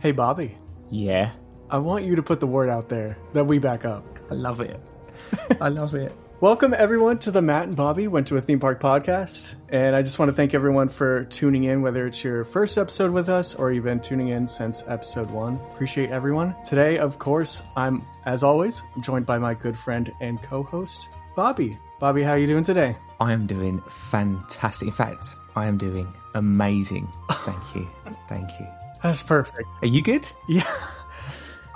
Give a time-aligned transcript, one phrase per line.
[0.00, 0.56] Hey, Bobby,
[0.88, 1.30] Yeah,
[1.68, 4.18] I want you to put the word out there that we back up.
[4.30, 4.80] I love it.
[5.60, 6.14] I love it.
[6.40, 9.56] Welcome, everyone, to the Matt and Bobby Went to a Theme Park podcast.
[9.68, 13.10] And I just want to thank everyone for tuning in, whether it's your first episode
[13.10, 15.56] with us or you've been tuning in since episode one.
[15.74, 16.56] Appreciate everyone.
[16.64, 21.10] Today, of course, I'm, as always, I'm joined by my good friend and co host,
[21.36, 21.76] Bobby.
[21.98, 22.96] Bobby, how are you doing today?
[23.20, 24.88] I am doing fantastic.
[24.88, 27.06] In fact, I am doing amazing.
[27.30, 27.86] Thank you.
[28.28, 28.66] Thank you.
[29.02, 29.68] That's perfect.
[29.82, 30.28] Are you good?
[30.48, 30.64] Yeah.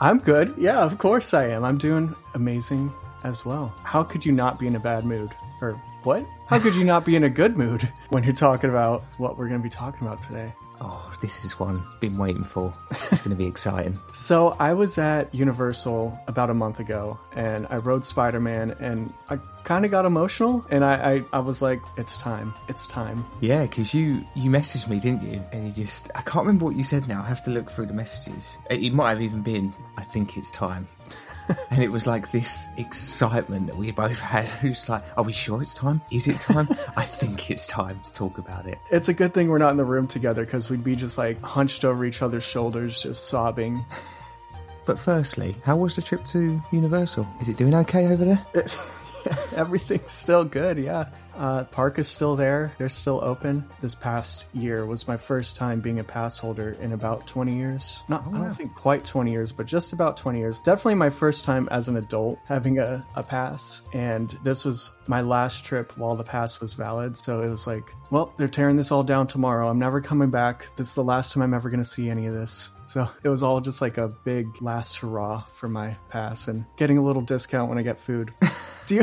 [0.00, 0.54] I'm good.
[0.58, 1.64] Yeah, of course I am.
[1.64, 3.72] I'm doing amazing as well.
[3.84, 5.30] How could you not be in a bad mood?
[5.62, 6.26] Or what?
[6.46, 9.48] How could you not be in a good mood when you're talking about what we're
[9.48, 10.52] going to be talking about today?
[10.86, 12.70] Oh, this is one been waiting for.
[12.90, 13.98] It's going to be exciting.
[14.12, 19.12] So, I was at Universal about a month ago and I rode Spider Man and
[19.28, 22.54] I kind of got emotional and I, I, I was like, it's time.
[22.68, 23.24] It's time.
[23.40, 25.42] Yeah, because you you messaged me, didn't you?
[25.52, 27.22] And you just I can't remember what you said now.
[27.22, 28.58] I have to look through the messages.
[28.70, 30.86] It, it might have even been I think it's time.
[31.70, 34.48] and it was like this excitement that we both had.
[34.62, 36.00] Was like, are we sure it's time?
[36.10, 36.68] Is it time?
[36.96, 38.78] I think it's time to talk about it.
[38.90, 41.40] It's a good thing we're not in the room together because we'd be just like
[41.42, 43.84] hunched over each other's shoulders, just sobbing.
[44.86, 47.26] But firstly, how was the trip to Universal?
[47.40, 48.44] Is it doing okay over there?
[49.56, 51.08] Everything's still good, yeah.
[51.36, 52.72] Uh, park is still there.
[52.78, 53.64] They're still open.
[53.80, 58.02] This past year was my first time being a pass holder in about 20 years.
[58.08, 60.58] Not, I don't think quite 20 years, but just about 20 years.
[60.58, 63.82] Definitely my first time as an adult having a, a pass.
[63.92, 67.16] And this was my last trip while the pass was valid.
[67.16, 69.68] So it was like, well, they're tearing this all down tomorrow.
[69.68, 70.68] I'm never coming back.
[70.76, 72.70] This is the last time I'm ever going to see any of this.
[72.94, 76.96] So it was all just like a big last hurrah for my pass and getting
[76.96, 78.32] a little discount when I get food.
[78.86, 79.02] do you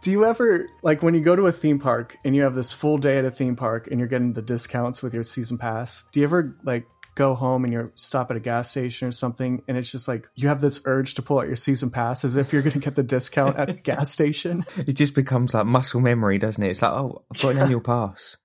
[0.00, 2.72] do you ever like when you go to a theme park and you have this
[2.72, 6.04] full day at a theme park and you're getting the discounts with your season pass?
[6.10, 9.62] Do you ever like go home and you stop at a gas station or something
[9.68, 12.36] and it's just like you have this urge to pull out your season pass as
[12.36, 14.64] if you're going to get the discount at the gas station?
[14.78, 16.70] It just becomes like muscle memory, doesn't it?
[16.70, 18.38] It's like, oh, I've got an annual pass.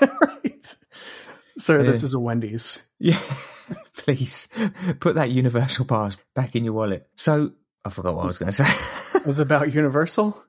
[0.00, 0.76] right.
[1.58, 2.88] Sir, this is a Wendy's.
[3.02, 3.18] Yeah,
[3.96, 4.46] please
[5.00, 7.08] put that universal pass back in your wallet.
[7.16, 7.50] So
[7.84, 9.18] I forgot what I was going to say.
[9.18, 10.40] It was about Universal?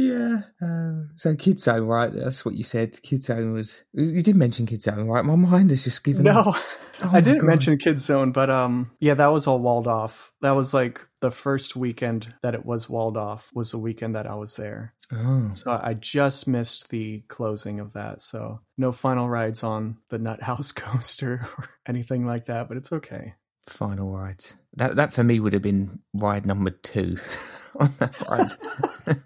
[0.00, 0.40] Yeah.
[0.62, 2.12] Um, so Kids Zone, right?
[2.12, 3.00] That's what you said.
[3.02, 3.84] Kids Zone was.
[3.92, 5.24] You did mention Kids Zone, right?
[5.24, 6.26] My mind has just given.
[6.28, 6.46] up.
[6.46, 6.56] No,
[7.02, 7.46] Oh I didn't God.
[7.46, 10.32] mention Kids Zone, but um, yeah, that was all walled off.
[10.42, 14.26] That was like the first weekend that it was walled off was the weekend that
[14.26, 14.92] I was there.
[15.12, 18.20] Oh, So I just missed the closing of that.
[18.20, 22.92] So no final rides on the Nut House coaster or anything like that, but it's
[22.92, 23.34] okay.
[23.66, 24.44] final ride.
[24.76, 27.16] That that for me would have been ride number two
[27.80, 29.16] on that ride.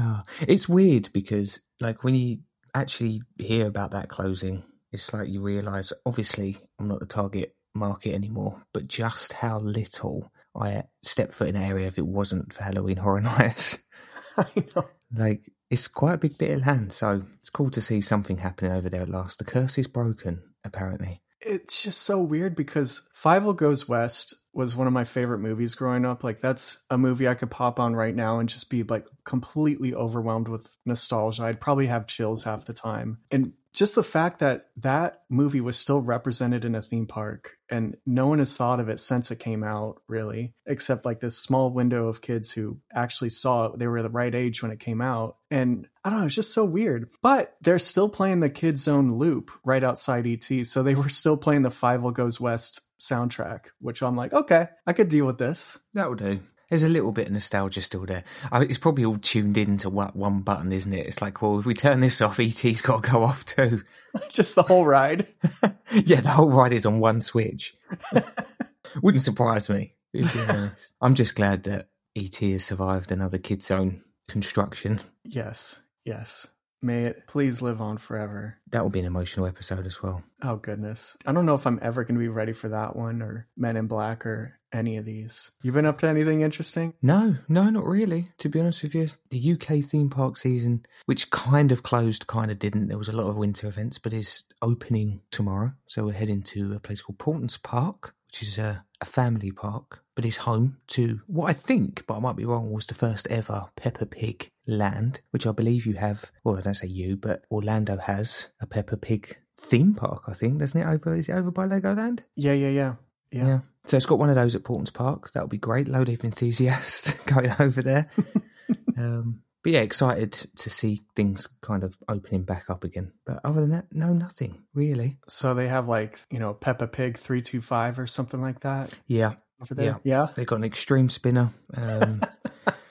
[0.00, 2.38] Oh, it's weird because like when you
[2.74, 8.14] actually hear about that closing, it's like you realise obviously I'm not the target market
[8.14, 12.64] anymore, but just how little I step foot in an area if it wasn't for
[12.64, 13.82] Halloween Horror Nights.
[14.36, 14.88] I know.
[15.14, 18.72] like it's quite a big bit of land, so it's cool to see something happening
[18.72, 19.38] over there at last.
[19.38, 21.22] The curse is broken, apparently.
[21.42, 26.04] It's just so weird because Fievel Goes West was one of my favorite movies growing
[26.04, 26.24] up.
[26.24, 29.94] Like that's a movie I could pop on right now and just be like completely
[29.94, 31.44] overwhelmed with nostalgia.
[31.44, 33.18] I'd probably have chills half the time.
[33.30, 37.96] And just the fact that that movie was still represented in a theme park and
[38.04, 41.70] no one has thought of it since it came out really except like this small
[41.70, 45.00] window of kids who actually saw it they were the right age when it came
[45.00, 48.82] out and i don't know it's just so weird but they're still playing the kids
[48.82, 53.66] zone loop right outside et so they were still playing the fievel goes west soundtrack
[53.80, 56.40] which i'm like okay i could deal with this That'll do.
[56.68, 58.22] There's a little bit of nostalgia still there.
[58.52, 61.04] I mean, it's probably all tuned into what one button, isn't it?
[61.06, 63.82] It's like, well, if we turn this off, ET's got to go off too.
[64.32, 65.26] just the whole ride
[65.92, 67.74] yeah, the whole ride is on one switch.
[69.02, 69.94] Wouldn't surprise me.
[70.12, 70.92] It'd be nice.
[71.00, 75.00] I'm just glad that ET has survived another Kid Zone construction.
[75.24, 76.48] yes yes
[76.82, 80.22] may it please live on forever That will be an emotional episode as well.
[80.42, 81.16] Oh goodness.
[81.26, 83.76] I don't know if I'm ever going to be ready for that one or Men
[83.76, 85.50] in Black or any of these.
[85.62, 86.94] You been up to anything interesting?
[87.02, 88.28] No, no, not really.
[88.38, 92.50] To be honest with you, the UK theme park season, which kind of closed, kind
[92.50, 92.88] of didn't.
[92.88, 95.72] There was a lot of winter events, but is opening tomorrow.
[95.86, 100.04] So we're heading to a place called Paultons Park, which is a, a family park,
[100.14, 103.26] but is home to what I think, but I might be wrong, was the first
[103.28, 106.30] ever Peppa Pig land, which I believe you have.
[106.44, 110.24] Well, I don't say you, but Orlando has a Peppa Pig theme park.
[110.26, 110.86] I think doesn't it?
[110.86, 112.20] Over is it over by Legoland?
[112.36, 112.94] Yeah, yeah, yeah.
[113.30, 113.46] Yeah.
[113.46, 113.60] Yeah.
[113.84, 115.32] So it's got one of those at Paultons Park.
[115.32, 115.88] That would be great.
[115.88, 118.10] Load of enthusiasts going over there.
[118.96, 123.12] um, but yeah, excited to see things kind of opening back up again.
[123.26, 125.18] But other than that, no, nothing really.
[125.28, 129.74] So they have like, you know, Peppa Pig 325 or something like that Yeah, over
[129.74, 130.00] there.
[130.02, 130.28] Yeah.
[130.34, 131.52] They've got an extreme spinner.
[131.76, 132.22] Um,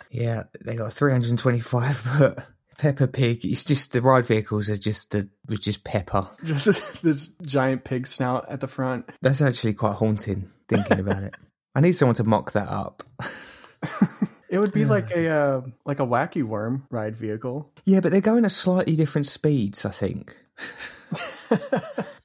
[0.10, 2.48] yeah, they got 325, but
[2.78, 3.46] Peppa Pig.
[3.46, 6.30] It's just the ride vehicles are just the was just Peppa.
[6.44, 9.10] Just this giant pig snout at the front.
[9.22, 11.36] That's actually quite haunting thinking about it.
[11.76, 13.04] I need someone to mock that up.
[14.50, 17.72] It would be like a uh, like a wacky worm ride vehicle.
[17.86, 20.36] Yeah, but they're going at slightly different speeds, I think.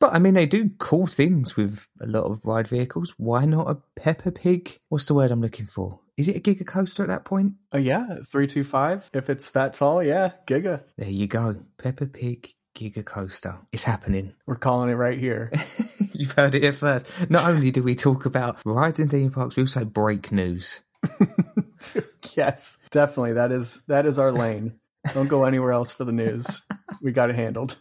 [0.04, 3.14] But I mean, they do cool things with a lot of ride vehicles.
[3.16, 4.78] Why not a Peppa Pig?
[4.90, 6.00] What's the word I'm looking for?
[6.18, 7.54] Is it a Giga Coaster at that point?
[7.72, 9.12] Uh, yeah, 325.
[9.14, 10.82] If it's that tall, yeah, Giga.
[10.98, 11.56] There you go.
[11.78, 13.56] Peppa Pig Giga Coaster.
[13.72, 14.34] It's happening.
[14.44, 15.50] We're calling it right here.
[16.12, 17.10] You've heard it here first.
[17.30, 20.82] Not only do we talk about rides in theme parks, we also break news.
[22.34, 23.32] yes, definitely.
[23.32, 24.74] That is that is our lane.
[25.14, 26.66] Don't go anywhere else for the news.
[27.02, 27.76] We got it handled.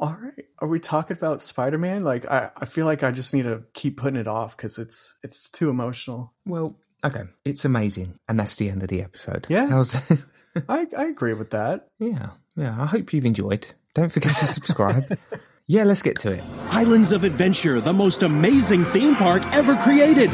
[0.00, 0.46] All right.
[0.60, 2.04] Are we talking about Spider-Man?
[2.04, 5.18] Like I, I feel like I just need to keep putting it off because it's
[5.22, 6.32] it's too emotional.
[6.46, 7.24] Well, okay.
[7.44, 8.18] It's amazing.
[8.26, 9.46] And that's the end of the episode.
[9.50, 9.68] Yeah.
[9.68, 10.00] How's
[10.68, 11.88] I, I agree with that.
[11.98, 12.30] Yeah.
[12.56, 12.80] Yeah.
[12.80, 13.72] I hope you've enjoyed.
[13.94, 15.18] Don't forget to subscribe.
[15.66, 16.44] yeah, let's get to it.
[16.70, 20.30] Islands of Adventure, the most amazing theme park ever created.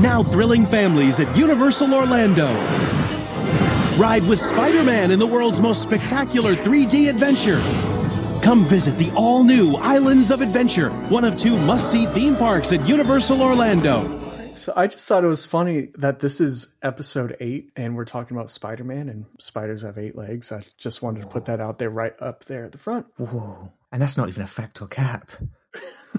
[0.00, 2.46] Now thrilling families at Universal Orlando.
[3.98, 7.91] Ride with Spider Man in the world's most spectacular 3D adventure.
[8.42, 12.72] Come visit the all new Islands of Adventure, one of two must see theme parks
[12.72, 14.20] at Universal Orlando.
[14.54, 18.36] So I just thought it was funny that this is episode eight and we're talking
[18.36, 20.50] about Spider-Man and spiders have eight legs.
[20.50, 23.06] I just wanted to put that out there right up there at the front.
[23.16, 23.72] Whoa.
[23.92, 25.30] And that's not even a fact or cap.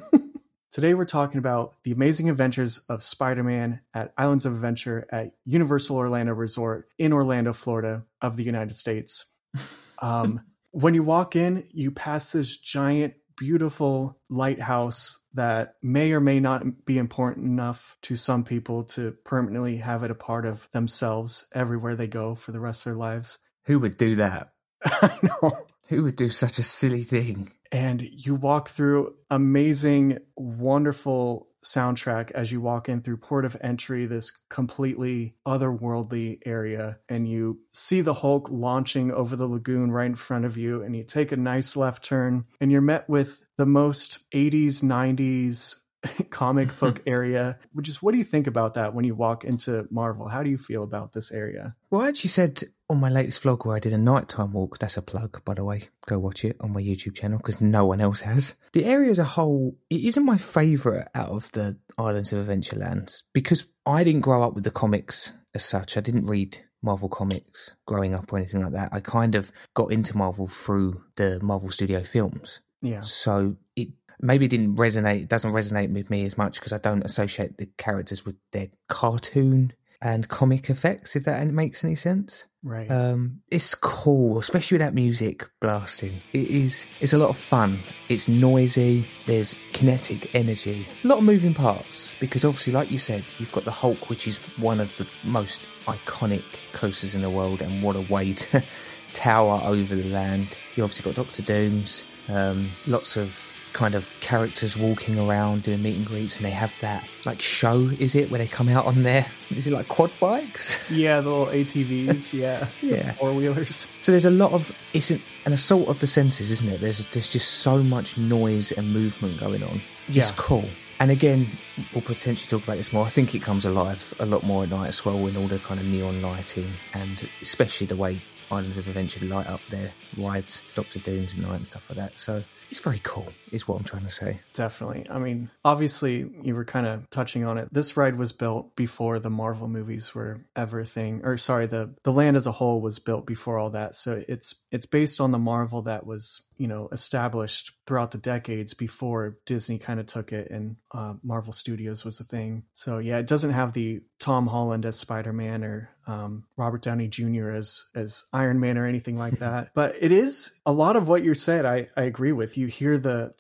[0.72, 5.98] Today we're talking about the amazing adventures of Spider-Man at Islands of Adventure at Universal
[5.98, 9.30] Orlando Resort in Orlando, Florida of the United States.
[10.00, 10.42] Um,
[10.74, 16.86] when you walk in, you pass this giant, beautiful lighthouse that may or may not
[16.86, 21.96] be important enough to some people to permanently have it a part of themselves everywhere
[21.96, 23.40] they go for the rest of their lives.
[23.66, 24.54] Who would do that?
[24.84, 25.66] I know.
[25.88, 27.52] Who would do such a silly thing?
[27.74, 34.06] and you walk through amazing wonderful soundtrack as you walk in through port of entry
[34.06, 40.16] this completely otherworldly area and you see the hulk launching over the lagoon right in
[40.16, 43.66] front of you and you take a nice left turn and you're met with the
[43.66, 45.84] most 80s 90s
[46.30, 47.58] comic book area.
[47.72, 50.28] Which is what do you think about that when you walk into marvel?
[50.28, 51.76] How do you feel about this area?
[51.90, 54.98] Well, I actually said on my latest vlog where I did a nighttime walk, that's
[54.98, 55.90] a plug, by the way.
[56.06, 58.56] Go watch it on my YouTube channel because no one else has.
[58.72, 63.24] The area as a whole, it isn't my favourite out of the Islands of Adventureland
[63.34, 65.98] because I didn't grow up with the comics as such.
[65.98, 68.90] I didn't read Marvel comics growing up or anything like that.
[68.92, 72.62] I kind of got into Marvel through the Marvel Studio films.
[72.82, 76.78] yeah So it maybe didn't resonate, it doesn't resonate with me as much because I
[76.78, 79.74] don't associate the characters with their cartoon
[80.04, 82.48] and comic effects, if that makes any sense.
[82.62, 86.22] right Um, it's cool, especially with that music blasting.
[86.34, 86.86] It is.
[87.00, 87.80] It's a lot of fun.
[88.10, 89.08] It's noisy.
[89.26, 90.86] There's kinetic energy.
[91.06, 94.28] A lot of moving parts because obviously, like you said, you've got the Hulk, which
[94.28, 98.62] is one of the most iconic coasters in the world, and what a way to
[99.14, 100.58] tower over the land.
[100.76, 102.04] You obviously got Doctor Doom's.
[102.28, 106.74] Um, lots of kind of characters walking around doing meet and greets, and they have
[106.82, 107.90] that like show.
[108.00, 109.26] Is it where they come out on their?
[109.50, 110.80] Is it like quad bikes?
[110.90, 113.14] yeah the little atvs yeah Yeah.
[113.14, 116.70] four wheelers So there's a lot of it's an, an assault of the senses, isn't
[116.70, 116.82] it?
[116.82, 119.82] There's there's just so much noise and movement going on.
[120.08, 120.66] It's cool.
[121.00, 121.50] And again,
[121.94, 123.06] we'll potentially talk about this more.
[123.06, 125.60] I think it comes alive a lot more at night as well, with all the
[125.60, 128.22] kind of neon lighting and especially the way
[128.52, 132.20] Islands of Adventure light up their rides, Doctor Doom's at night and stuff like that.
[132.20, 132.44] So
[132.74, 134.40] it's very cool, is what I'm trying to say.
[134.56, 135.06] Definitely.
[135.08, 137.72] I mean, obviously, you were kind of touching on it.
[137.72, 142.12] This ride was built before the Marvel movies were ever thing, or sorry, the the
[142.12, 143.94] land as a whole was built before all that.
[143.94, 148.74] So it's it's based on the Marvel that was you know established throughout the decades
[148.74, 152.64] before Disney kind of took it and uh, Marvel Studios was a thing.
[152.74, 157.10] So yeah, it doesn't have the Tom Holland as Spider Man or um, Robert Downey
[157.10, 157.50] Jr.
[157.50, 159.72] as as Iron Man or anything like that.
[159.74, 161.66] but it is a lot of what you said.
[161.66, 162.58] I I agree with.
[162.58, 163.34] You hear the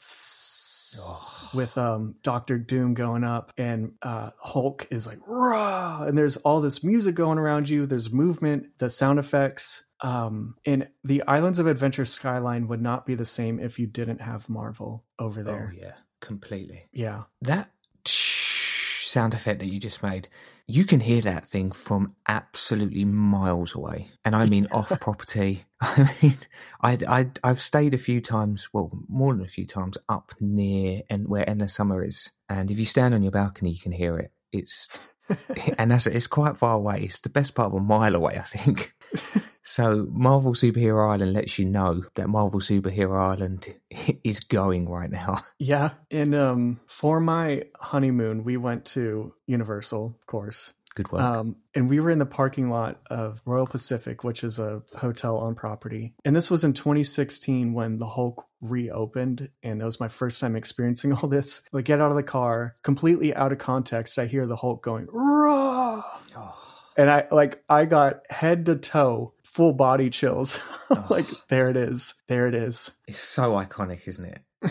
[1.53, 6.60] with um Doctor Doom going up and uh Hulk is like raw and there's all
[6.60, 11.65] this music going around you there's movement the sound effects um and the Islands of
[11.67, 15.79] Adventure skyline would not be the same if you didn't have Marvel over there Oh
[15.81, 16.88] yeah, completely.
[16.91, 17.69] yeah That
[18.05, 20.27] sound effect that you just made
[20.67, 25.65] You can hear that thing from absolutely miles away, and I mean off property.
[25.81, 26.36] I mean,
[26.81, 31.01] I I I've stayed a few times, well, more than a few times, up near
[31.10, 34.17] and where Endless Summer is, and if you stand on your balcony, you can hear
[34.17, 34.31] it.
[34.53, 34.88] It's
[35.77, 37.01] and that's it's quite far away.
[37.01, 38.94] It's the best part of a mile away, I think.
[39.63, 43.74] So Marvel Superhero Island lets you know that Marvel Superhero Island
[44.24, 45.39] is going right now.
[45.58, 50.74] Yeah, and um, for my honeymoon, we went to Universal, of course.
[50.96, 51.22] Good work.
[51.22, 55.38] Um, and we were in the parking lot of Royal Pacific, which is a hotel
[55.38, 56.13] on property.
[56.24, 59.50] And this was in 2016 when the Hulk reopened.
[59.62, 61.63] And it was my first time experiencing all this.
[61.72, 64.17] Like, get out of the car, completely out of context.
[64.17, 66.03] I hear the Hulk going, Raw!
[66.36, 66.60] Oh.
[66.96, 70.60] And I like I got head to toe full body chills.
[71.10, 72.22] like there it is.
[72.27, 73.01] There it is.
[73.08, 74.41] It's so iconic, isn't it?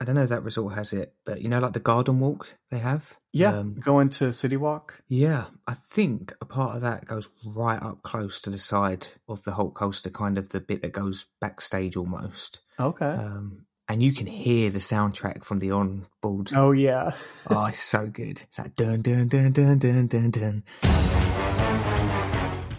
[0.00, 2.54] I don't know if that resort has it, but you know, like the garden walk
[2.70, 3.16] they have.
[3.38, 5.00] Yeah, um, going to City Walk.
[5.08, 9.44] Yeah, I think a part of that goes right up close to the side of
[9.44, 12.60] the Hulk coaster, kind of the bit that goes backstage almost.
[12.80, 13.06] Okay.
[13.06, 16.50] Um, and you can hear the soundtrack from the on board.
[16.54, 17.12] Oh yeah.
[17.50, 18.42] oh, it's so good.
[18.42, 20.64] It's like dun dun dun dun dun dun dun.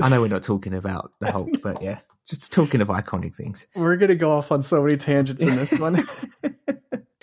[0.01, 3.65] I know we're not talking about the Hulk, but yeah, just talking of iconic things.
[3.75, 6.03] We're gonna go off on so many tangents in this one.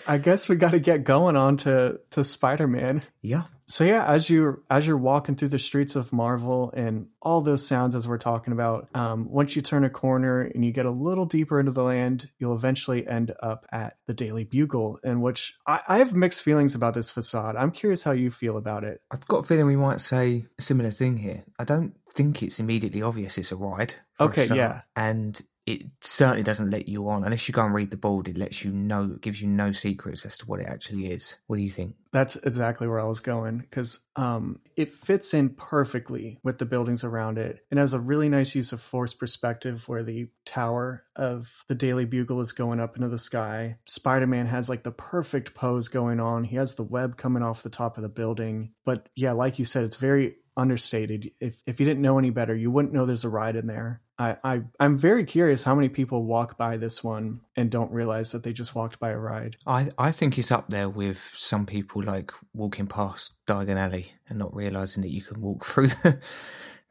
[0.07, 3.03] I guess we got to get going on to to Spider Man.
[3.21, 3.43] Yeah.
[3.69, 7.67] So yeah, as you as you're walking through the streets of Marvel and all those
[7.67, 10.91] sounds as we're talking about, um, once you turn a corner and you get a
[10.91, 15.57] little deeper into the land, you'll eventually end up at the Daily Bugle, in which
[15.67, 17.57] I, I have mixed feelings about this facade.
[17.57, 19.01] I'm curious how you feel about it.
[19.11, 21.43] I've got a feeling we might say a similar thing here.
[21.59, 23.95] I don't think it's immediately obvious it's a ride.
[24.17, 27.91] Okay, a yeah, and it certainly doesn't let you on unless you go and read
[27.91, 28.29] the board.
[28.29, 31.37] It lets you know, it gives you no secrets as to what it actually is.
[31.47, 31.95] What do you think?
[32.13, 37.03] That's exactly where I was going because um, it fits in perfectly with the buildings
[37.03, 41.65] around it and has a really nice use of force perspective where the tower of
[41.67, 43.77] the Daily Bugle is going up into the sky.
[43.85, 46.45] Spider Man has like the perfect pose going on.
[46.45, 48.71] He has the web coming off the top of the building.
[48.85, 51.31] But yeah, like you said, it's very understated.
[51.39, 54.01] If if you didn't know any better, you wouldn't know there's a ride in there.
[54.19, 58.31] I, I I'm very curious how many people walk by this one and don't realize
[58.31, 59.57] that they just walked by a ride.
[59.65, 64.39] I I think it's up there with some people like walking past Diagon Alley and
[64.39, 66.19] not realizing that you can walk through the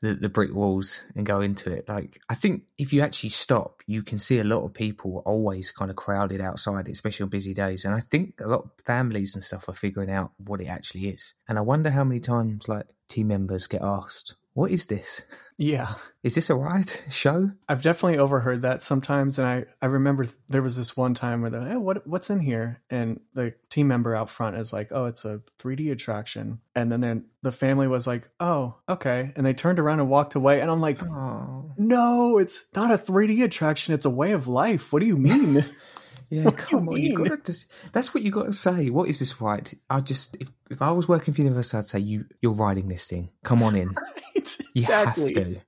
[0.06, 1.88] the, the brick walls and go into it.
[1.88, 5.70] Like, I think if you actually stop, you can see a lot of people always
[5.70, 7.84] kind of crowded outside, especially on busy days.
[7.84, 11.08] And I think a lot of families and stuff are figuring out what it actually
[11.08, 11.34] is.
[11.48, 15.20] And I wonder how many times like team members get asked, what is this?
[15.58, 15.96] Yeah.
[16.22, 17.50] Is this a ride show?
[17.68, 19.38] I've definitely overheard that sometimes.
[19.38, 22.40] And I, I remember there was this one time where they're hey, what, what's in
[22.40, 22.80] here?
[22.88, 26.60] And the team member out front is like, oh, it's a 3D attraction.
[26.74, 29.30] And then, then the family was like, oh, okay.
[29.36, 30.62] And they turned around and walked away.
[30.62, 31.74] And I'm like, oh.
[31.76, 33.92] no, it's not a 3D attraction.
[33.92, 34.90] It's a way of life.
[34.90, 35.66] What do you mean?
[36.30, 37.54] Yeah, what come on, you got to.
[37.92, 38.90] That's what you got to say.
[38.90, 39.70] What is this ride?
[39.88, 43.06] I just, if, if I was working for Universal, I'd say you, you're riding this
[43.06, 43.30] thing.
[43.44, 43.88] Come on in.
[44.34, 45.24] right, exactly.
[45.24, 45.60] You have to.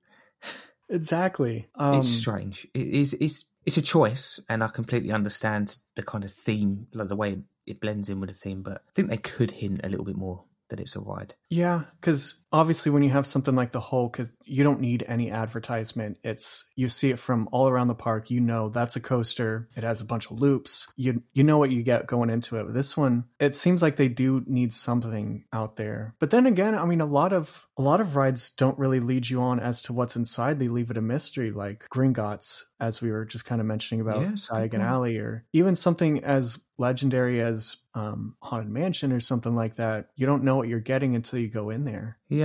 [0.89, 1.67] Exactly.
[1.75, 2.67] Um, it's strange.
[2.73, 3.13] It is.
[3.13, 7.37] It's it's a choice, and I completely understand the kind of theme, like the way
[7.67, 8.63] it blends in with the theme.
[8.63, 11.35] But I think they could hint a little bit more that it's a ride.
[11.49, 16.17] Yeah, because obviously when you have something like the Hulk, you don't need any advertisement.
[16.23, 18.31] It's you see it from all around the park.
[18.31, 19.69] You know that's a coaster.
[19.75, 20.91] It has a bunch of loops.
[20.95, 22.65] You you know what you get going into it.
[22.65, 26.15] But this one, it seems like they do need something out there.
[26.19, 29.29] But then again, I mean, a lot of a lot of rides don't really lead
[29.29, 30.59] you on as to what's inside.
[30.59, 34.21] They leave it a mystery, like Gringotts, as we were just kind of mentioning about
[34.21, 39.75] yes, Diagon Alley, or even something as legendary as um, Haunted Mansion or something like
[39.75, 40.09] that.
[40.15, 42.17] You don't know what you're getting until you go in there.
[42.29, 42.38] Yeah,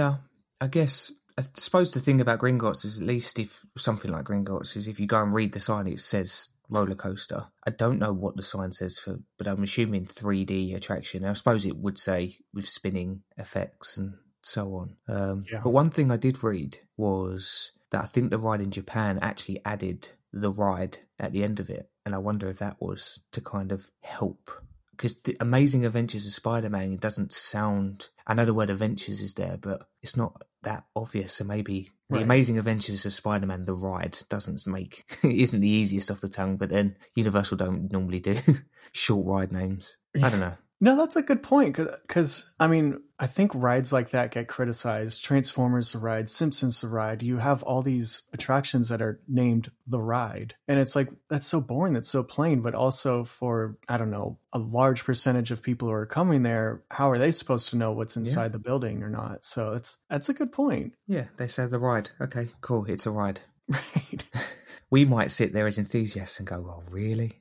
[0.61, 1.13] I guess.
[1.37, 5.01] I suppose the thing about Gringotts is at least if something like Gringotts is if
[5.01, 7.47] you go and read the sign, it says roller coaster.
[7.67, 11.25] I don't know what the sign says for, but I'm assuming 3D attraction.
[11.25, 14.97] I suppose it would say with spinning effects and so on.
[15.09, 15.61] Um, yeah.
[15.63, 19.61] But one thing I did read was that I think the ride in Japan actually
[19.65, 23.41] added the ride at the end of it, and I wonder if that was to
[23.41, 24.51] kind of help
[24.97, 28.09] because the Amazing Adventures of Spider-Man it doesn't sound.
[28.27, 31.35] I know the word adventures is there, but it's not that obvious.
[31.35, 32.19] So maybe right.
[32.19, 36.29] the Amazing Adventures of Spider-Man, the ride, doesn't make it isn't the easiest off the
[36.29, 36.57] tongue.
[36.57, 38.39] But then Universal don't normally do
[38.93, 39.99] short ride names.
[40.23, 40.57] I don't know.
[40.81, 45.25] No, that's a good point because I mean, I think rides like that get criticized.
[45.25, 47.23] Transformers the ride, Simpsons the ride.
[47.23, 51.61] You have all these attractions that are named the ride, and it's like that's so
[51.61, 52.61] boring, that's so plain.
[52.61, 56.83] But also for I don't know a large percentage of people who are coming there,
[56.91, 58.49] how are they supposed to know what's inside yeah.
[58.49, 59.45] the building or not?
[59.45, 60.95] So it's that's a good point.
[61.07, 62.11] Yeah, they say the ride.
[62.21, 62.85] Okay, cool.
[62.87, 63.41] It's a ride.
[63.67, 64.23] Right.
[64.91, 67.41] we might sit there as enthusiasts and go, "Oh, really?"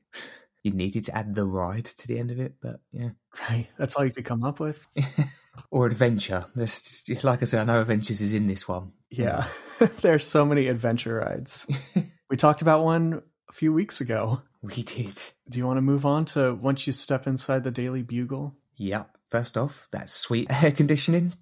[0.63, 3.10] You needed to add the ride to the end of it, but yeah.
[3.50, 3.67] Right.
[3.77, 4.88] That's all you could come up with.
[5.72, 6.46] or adventure.
[6.55, 8.93] There's, like I said, I know adventures is in this one.
[9.10, 9.46] Yeah.
[10.01, 11.67] There's so many adventure rides.
[12.29, 14.41] we talked about one a few weeks ago.
[14.62, 15.22] We did.
[15.50, 18.55] Do you want to move on to once you step inside the Daily Bugle?
[18.77, 19.10] Yep.
[19.29, 21.34] First off, that sweet air conditioning.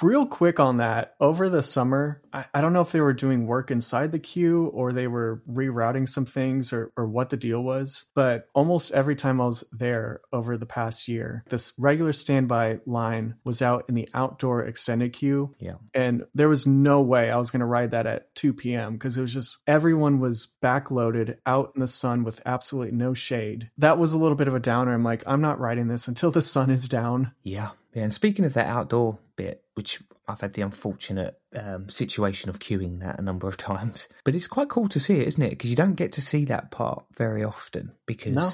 [0.00, 3.46] Real quick on that, over the summer, I, I, don't know if they were doing
[3.46, 7.62] work inside the queue or they were rerouting some things or, or what the deal
[7.62, 12.80] was, but almost every time I was there over the past year, this regular standby
[12.86, 15.54] line was out in the outdoor extended queue.
[15.58, 15.76] Yeah.
[15.94, 18.94] And there was no way I was going to ride that at 2 p.m.
[18.94, 23.70] because it was just everyone was backloaded out in the sun with absolutely no shade.
[23.78, 24.94] That was a little bit of a downer.
[24.94, 27.32] I'm like, I'm not riding this until the sun is down.
[27.42, 27.70] Yeah.
[27.94, 32.58] Yeah, and speaking of that outdoor bit, which I've had the unfortunate um, situation of
[32.58, 35.50] queuing that a number of times, but it's quite cool to see it, isn't it?
[35.50, 37.92] Because you don't get to see that part very often.
[38.06, 38.48] Because no.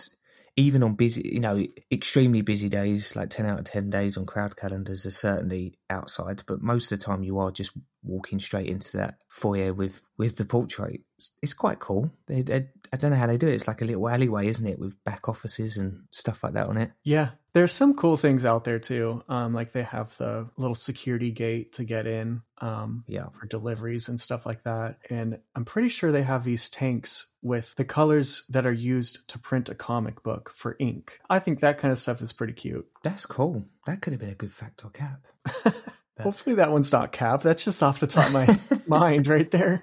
[0.57, 4.27] even on busy, you know, extremely busy days, like ten out of ten days on
[4.27, 6.43] crowd calendars, are certainly outside.
[6.47, 10.37] But most of the time, you are just walking straight into that foyer with with
[10.37, 11.01] the portrait.
[11.17, 12.13] It's, it's quite cool.
[12.27, 13.55] They, they, I don't know how they do it.
[13.55, 16.79] It's like a little alleyway, isn't it, with back offices and stuff like that on
[16.79, 16.93] it.
[17.03, 19.23] Yeah, there's some cool things out there too.
[19.29, 22.43] Um, like they have the little security gate to get in.
[22.61, 24.99] Um, yeah, for deliveries and stuff like that.
[25.11, 29.39] And I'm pretty sure they have these tanks with the colors that are used to
[29.39, 31.19] print a comic book for ink.
[31.29, 32.87] I think that kind of stuff is pretty cute.
[33.03, 33.65] That's cool.
[33.87, 35.25] That could have been a good Fact or Cap.
[36.23, 37.43] Hopefully that one's not cap.
[37.43, 39.83] That's just off the top of my mind right there.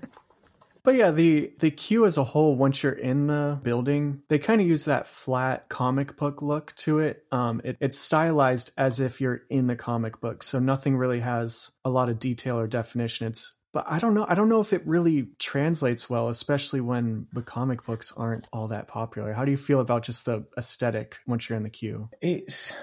[0.84, 4.62] But yeah, the the queue as a whole, once you're in the building, they kind
[4.62, 7.25] of use that flat comic book look to it.
[7.32, 7.75] Um, it.
[7.80, 12.10] It's stylized as if you're in the comic book, so nothing really has a lot
[12.10, 13.25] of detail or definition.
[13.25, 14.27] It's but I don't know.
[14.30, 18.68] I don't know if it really translates well, especially when the comic books aren't all
[18.68, 19.34] that popular.
[19.34, 22.10] How do you feel about just the aesthetic once you're in the queue?
[22.22, 22.74] It's.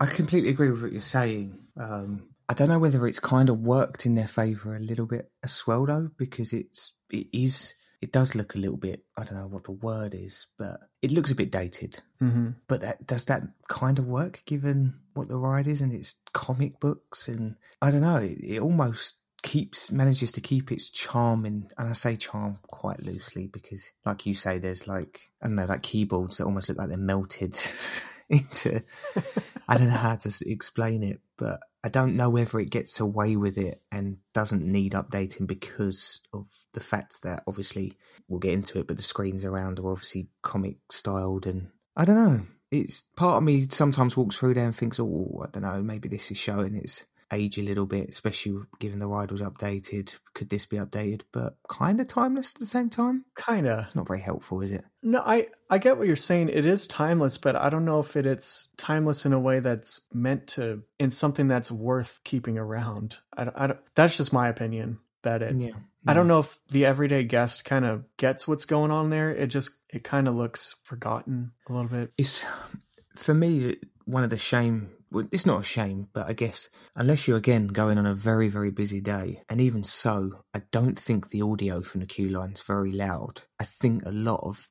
[0.00, 1.58] I completely agree with what you're saying.
[1.76, 5.30] Um, I don't know whether it's kind of worked in their favour a little bit
[5.44, 9.38] as well though, because it's it is it does look a little bit I don't
[9.38, 12.00] know what the word is, but it looks a bit dated.
[12.20, 12.48] Mm-hmm.
[12.66, 16.80] But that, does that kind of work given what the ride is and it's comic
[16.80, 21.68] books and I don't know, it, it almost keeps manages to keep its charm in
[21.78, 25.66] and I say charm quite loosely because like you say there's like I don't know
[25.66, 27.56] like keyboards that almost look like they're melted
[28.28, 28.82] into
[29.68, 33.36] I don't know how to explain it but I don't know whether it gets away
[33.36, 37.94] with it and doesn't need updating because of the fact that obviously
[38.28, 42.16] we'll get into it, but the screens around are obviously comic styled, and I don't
[42.16, 42.46] know.
[42.70, 46.08] It's part of me sometimes walks through there and thinks, oh, I don't know, maybe
[46.08, 50.14] this is showing its age a little bit, especially given the ride was updated.
[50.34, 51.22] Could this be updated?
[51.32, 53.24] But kind of timeless at the same time.
[53.34, 53.94] Kind of.
[53.94, 54.84] Not very helpful, is it?
[55.02, 56.50] No, I I get what you're saying.
[56.50, 60.06] It is timeless, but I don't know if it, it's timeless in a way that's
[60.12, 63.18] meant to in something that's worth keeping around.
[63.36, 64.98] I, I don't, that's just my opinion.
[65.22, 65.54] That it.
[65.56, 65.68] Yeah.
[65.68, 65.74] yeah.
[66.06, 69.30] I don't know if the everyday guest kind of gets what's going on there.
[69.30, 72.12] It just it kind of looks forgotten a little bit.
[72.16, 72.46] It's
[73.16, 77.36] for me one of the shame it's not a shame, but I guess unless you're
[77.36, 81.42] again going on a very, very busy day, and even so, I don't think the
[81.42, 83.42] audio from the queue line's very loud.
[83.58, 84.68] I think a lot of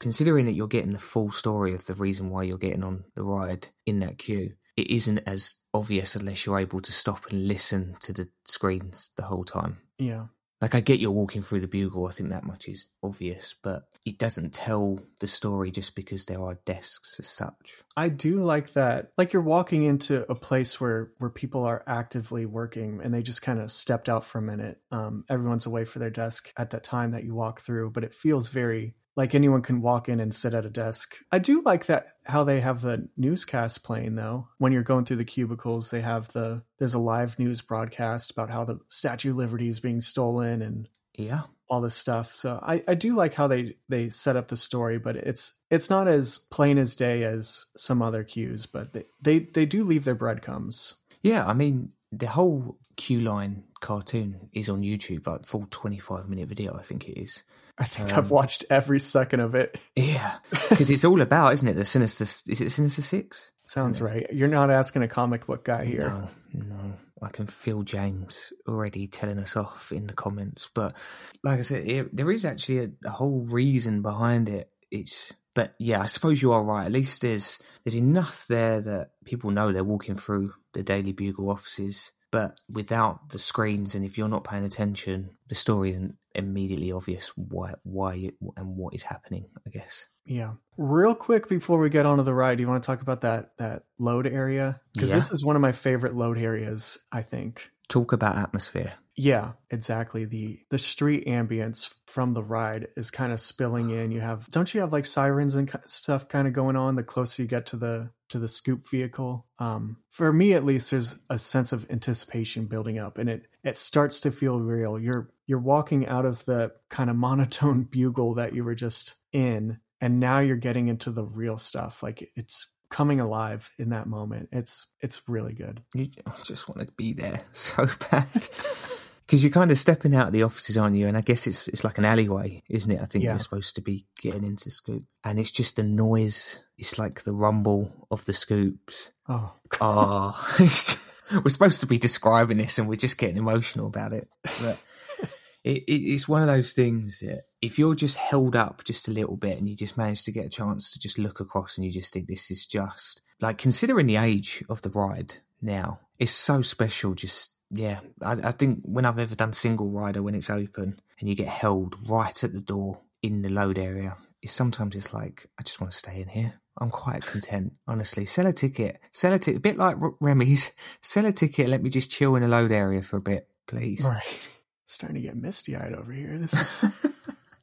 [0.00, 3.22] considering that you're getting the full story of the reason why you're getting on the
[3.22, 7.94] ride in that queue, it isn't as obvious unless you're able to stop and listen
[8.00, 9.78] to the screens the whole time.
[9.98, 10.26] Yeah.
[10.64, 13.82] Like I get you're walking through the bugle, I think that much is obvious, but
[14.06, 17.82] it doesn't tell the story just because there are desks as such.
[17.98, 19.12] I do like that.
[19.18, 23.42] Like you're walking into a place where where people are actively working and they just
[23.42, 24.80] kind of stepped out for a minute.
[24.90, 28.14] Um, everyone's away for their desk at that time that you walk through, but it
[28.14, 31.16] feels very like anyone can walk in and sit at a desk.
[31.30, 34.48] I do like that how they have the newscast playing though.
[34.58, 38.50] When you're going through the cubicles, they have the there's a live news broadcast about
[38.50, 42.34] how the Statue of Liberty is being stolen and yeah, all this stuff.
[42.34, 45.90] So I, I do like how they they set up the story, but it's it's
[45.90, 50.04] not as plain as day as some other cues, but they they, they do leave
[50.04, 50.96] their breadcrumbs.
[51.22, 56.28] Yeah, I mean the whole Q line cartoon is on YouTube, like full twenty five
[56.28, 57.42] minute video, I think it is.
[57.76, 59.78] I think um, I've watched every second of it.
[59.96, 60.36] Yeah,
[60.70, 61.74] because it's all about, isn't it?
[61.74, 63.50] The Sinister is it Sinister Six?
[63.64, 64.26] Sounds right.
[64.32, 66.08] You're not asking a comic book guy here.
[66.08, 66.94] No, no.
[67.22, 70.70] I can feel James already telling us off in the comments.
[70.74, 70.94] But
[71.42, 74.70] like I said, it, there is actually a, a whole reason behind it.
[74.90, 76.84] It's but yeah, I suppose you are right.
[76.84, 81.50] At least there's there's enough there that people know they're walking through the Daily Bugle
[81.50, 82.12] offices.
[82.34, 87.28] But without the screens, and if you're not paying attention, the story isn't immediately obvious
[87.36, 89.46] why why and what is happening.
[89.64, 90.08] I guess.
[90.26, 90.54] Yeah.
[90.76, 93.52] Real quick before we get onto the ride, do you want to talk about that
[93.58, 94.80] that load area?
[94.94, 95.14] Because yeah.
[95.14, 97.06] this is one of my favorite load areas.
[97.12, 97.70] I think.
[97.88, 98.94] Talk about atmosphere.
[99.16, 100.24] Yeah, exactly.
[100.24, 104.10] The the street ambience from the ride is kind of spilling in.
[104.10, 107.42] You have don't you have like sirens and stuff kind of going on the closer
[107.42, 109.46] you get to the to the scoop vehicle.
[109.60, 113.76] Um for me at least there's a sense of anticipation building up and it it
[113.76, 114.98] starts to feel real.
[114.98, 119.78] You're you're walking out of the kind of monotone bugle that you were just in
[120.00, 122.02] and now you're getting into the real stuff.
[122.02, 124.48] Like it's coming alive in that moment.
[124.50, 125.82] It's it's really good.
[125.94, 126.08] You
[126.44, 128.48] just want to be there so bad
[129.26, 131.06] because you're kind of stepping out of the offices, aren't you?
[131.06, 133.00] And I guess it's it's like an alleyway, isn't it?
[133.00, 133.30] I think yeah.
[133.30, 136.62] you're supposed to be getting into Scoop, and it's just the noise.
[136.76, 139.12] It's like the rumble of the scoops.
[139.28, 140.56] Oh, oh.
[140.58, 144.28] we're supposed to be describing this, and we're just getting emotional about it.
[144.42, 144.82] But
[145.64, 149.12] it, it, it's one of those things that if you're just held up just a
[149.12, 151.86] little bit, and you just manage to get a chance to just look across, and
[151.86, 156.32] you just think this is just like considering the age of the ride now, it's
[156.32, 157.14] so special.
[157.14, 161.28] Just yeah, I, I think when I've ever done single rider when it's open and
[161.28, 165.46] you get held right at the door in the load area, it's sometimes it's like
[165.58, 166.54] I just want to stay in here.
[166.78, 168.26] I'm quite content, honestly.
[168.26, 170.72] Sell a ticket, sell a ticket, a bit like Remy's.
[171.00, 171.68] Sell a ticket.
[171.68, 174.04] Let me just chill in the load area for a bit, please.
[174.04, 174.48] Right.
[174.86, 176.36] Starting to get misty eyed over here.
[176.36, 177.12] This is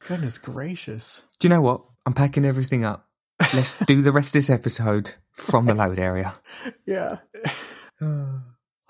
[0.08, 1.28] goodness gracious.
[1.38, 1.82] Do you know what?
[2.06, 3.06] I'm packing everything up.
[3.54, 6.34] Let's do the rest of this episode from the load area.
[6.86, 7.18] Yeah.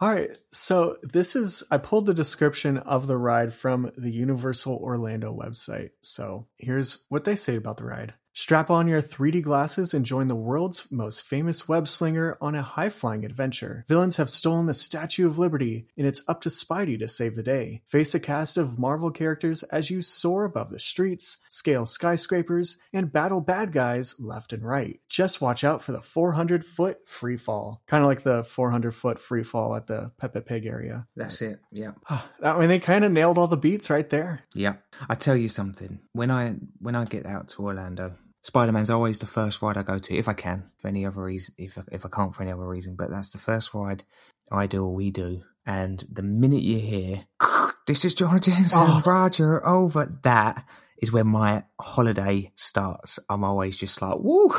[0.02, 0.36] All right.
[0.50, 5.90] So this is, I pulled the description of the ride from the Universal Orlando website.
[6.00, 8.14] So here's what they say about the ride.
[8.34, 12.62] Strap on your 3D glasses and join the world's most famous web slinger on a
[12.62, 13.84] high flying adventure.
[13.88, 17.42] Villains have stolen the Statue of Liberty, and it's up to Spidey to save the
[17.42, 17.82] day.
[17.86, 23.12] Face a cast of Marvel characters as you soar above the streets, scale skyscrapers, and
[23.12, 25.00] battle bad guys left and right.
[25.10, 27.82] Just watch out for the 400 foot free fall.
[27.86, 31.06] Kind of like the 400 foot free fall at the Peppa Pig area.
[31.16, 31.58] That's it.
[31.70, 31.92] Yeah.
[32.42, 34.44] I mean, they kind of nailed all the beats right there.
[34.54, 34.74] Yeah.
[35.08, 36.00] I tell you something.
[36.14, 39.82] When I when I get out to Orlando, Spider Man's always the first ride I
[39.82, 42.52] go to if I can for any other reason if if I can't for any
[42.52, 42.96] other reason.
[42.96, 44.02] But that's the first ride
[44.50, 45.42] I do or we do.
[45.64, 47.24] And the minute you hear
[47.86, 49.00] this is Jonah Jameson, oh.
[49.06, 50.66] Roger over that
[50.98, 53.18] is when my holiday starts.
[53.28, 54.54] I'm always just like, whoa,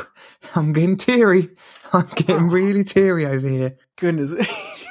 [0.54, 1.50] I'm getting teary.
[1.92, 2.48] I'm getting oh.
[2.48, 3.76] really teary over here.
[3.96, 4.34] Goodness.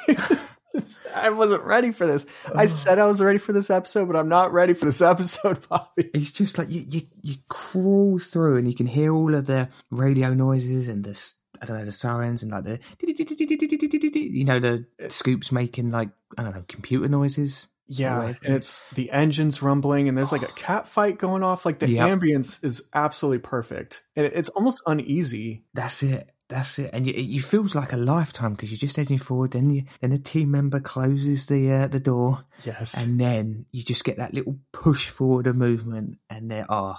[1.14, 2.26] I wasn't ready for this.
[2.54, 2.66] I oh.
[2.66, 6.10] said I was ready for this episode, but I'm not ready for this episode, Bobby.
[6.14, 9.68] It's just like you, you, you crawl through and you can hear all of the
[9.90, 12.80] radio noises and the, I don't know, the sirens and like the,
[14.30, 17.68] you know, the scoops making like, I don't know, computer noises.
[17.86, 21.66] Yeah, and it's the engines rumbling, and there's like a cat fight going off.
[21.66, 22.08] Like the yep.
[22.08, 25.64] ambience is absolutely perfect, and it's almost uneasy.
[25.74, 26.30] That's it.
[26.54, 29.50] That's it, and you, it, feels like a lifetime because you're just heading forward.
[29.50, 32.44] Then you, then a team member closes the uh, the door.
[32.64, 36.96] Yes, and then you just get that little push forward of movement, and then oh,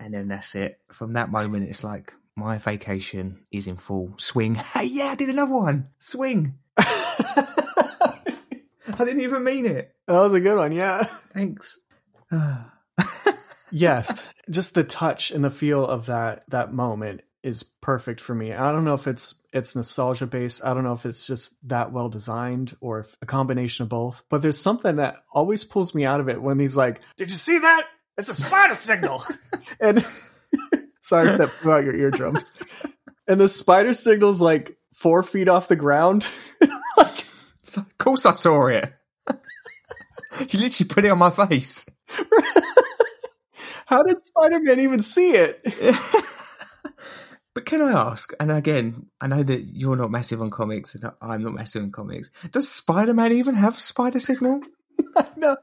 [0.00, 0.80] and then that's it.
[0.90, 4.54] From that moment, it's like my vacation is in full swing.
[4.74, 5.90] Hey, yeah, I did another one.
[6.00, 6.58] Swing.
[6.76, 7.44] I
[8.98, 9.94] didn't even mean it.
[10.08, 10.72] That was a good one.
[10.72, 11.04] Yeah.
[11.04, 11.78] Thanks.
[13.70, 18.52] yes, just the touch and the feel of that that moment is perfect for me.
[18.52, 20.64] I don't know if it's it's nostalgia based.
[20.64, 24.22] I don't know if it's just that well designed or a combination of both.
[24.28, 27.36] But there's something that always pulls me out of it when he's like, "Did you
[27.36, 27.86] see that?
[28.18, 29.24] It's a spider signal."
[29.80, 30.04] and
[31.00, 32.52] sorry that blew out your eardrums.
[33.26, 36.26] and the spider signal's like four feet off the ground.
[36.96, 37.24] like,
[37.76, 38.92] of course, I saw it.
[40.48, 41.86] he literally put it on my face.
[43.86, 45.60] How did Spider Man even see it?
[47.54, 51.10] But can I ask, and again, I know that you're not massive on comics and
[51.20, 52.30] I'm not massive on comics.
[52.52, 54.62] Does Spider Man even have a spider signal?
[55.36, 55.56] no.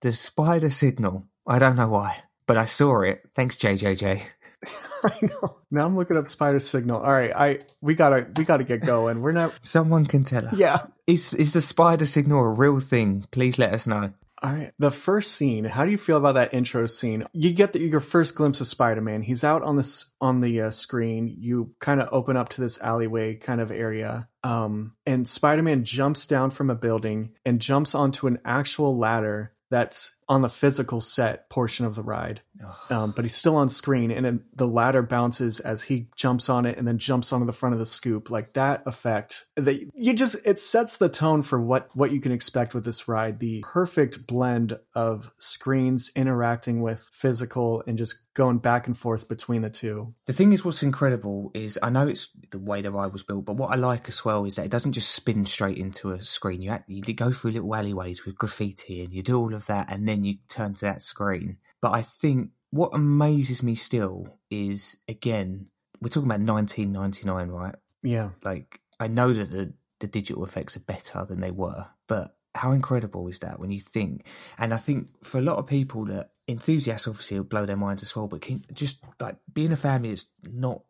[0.00, 1.26] The spider signal.
[1.46, 3.20] I don't know why, but I saw it.
[3.34, 4.22] Thanks, JJJ.
[5.04, 5.58] I know.
[5.70, 7.00] Now I'm looking up spider signal.
[7.00, 9.20] All right, I we gotta we gotta get going.
[9.20, 9.52] We're not.
[9.60, 10.54] Someone can tell us.
[10.54, 13.26] Yeah, is is the spider signal a real thing?
[13.30, 14.14] Please let us know.
[14.44, 14.72] All right.
[14.78, 15.64] The first scene.
[15.64, 17.24] How do you feel about that intro scene?
[17.32, 19.22] You get the, your first glimpse of Spider-Man.
[19.22, 21.34] He's out on this on the uh, screen.
[21.38, 26.26] You kind of open up to this alleyway kind of area, um, and Spider-Man jumps
[26.26, 31.48] down from a building and jumps onto an actual ladder that's on the physical set
[31.50, 32.40] portion of the ride.
[32.88, 36.66] Um, but he's still on screen, and then the ladder bounces as he jumps on
[36.66, 38.30] it and then jumps onto the front of the scoop.
[38.30, 42.32] Like that effect, that you just it sets the tone for what what you can
[42.32, 43.40] expect with this ride.
[43.40, 49.62] The perfect blend of screens interacting with physical and just going back and forth between
[49.62, 50.14] the two.
[50.26, 53.44] The thing is, what's incredible is I know it's the way the ride was built,
[53.44, 56.22] but what I like as well is that it doesn't just spin straight into a
[56.22, 56.62] screen.
[56.62, 60.08] You you go through little alleyways with graffiti, and you do all of that, and
[60.08, 61.56] then you turn to that screen.
[61.80, 65.66] But I think what amazes me still is again,
[66.00, 67.74] we're talking about 1999, right?
[68.02, 68.30] Yeah.
[68.42, 72.72] Like I know that the the digital effects are better than they were, but how
[72.72, 74.26] incredible is that when you think?
[74.58, 78.02] And I think for a lot of people that enthusiasts obviously will blow their minds
[78.02, 80.82] as well, but can just like being a family that's not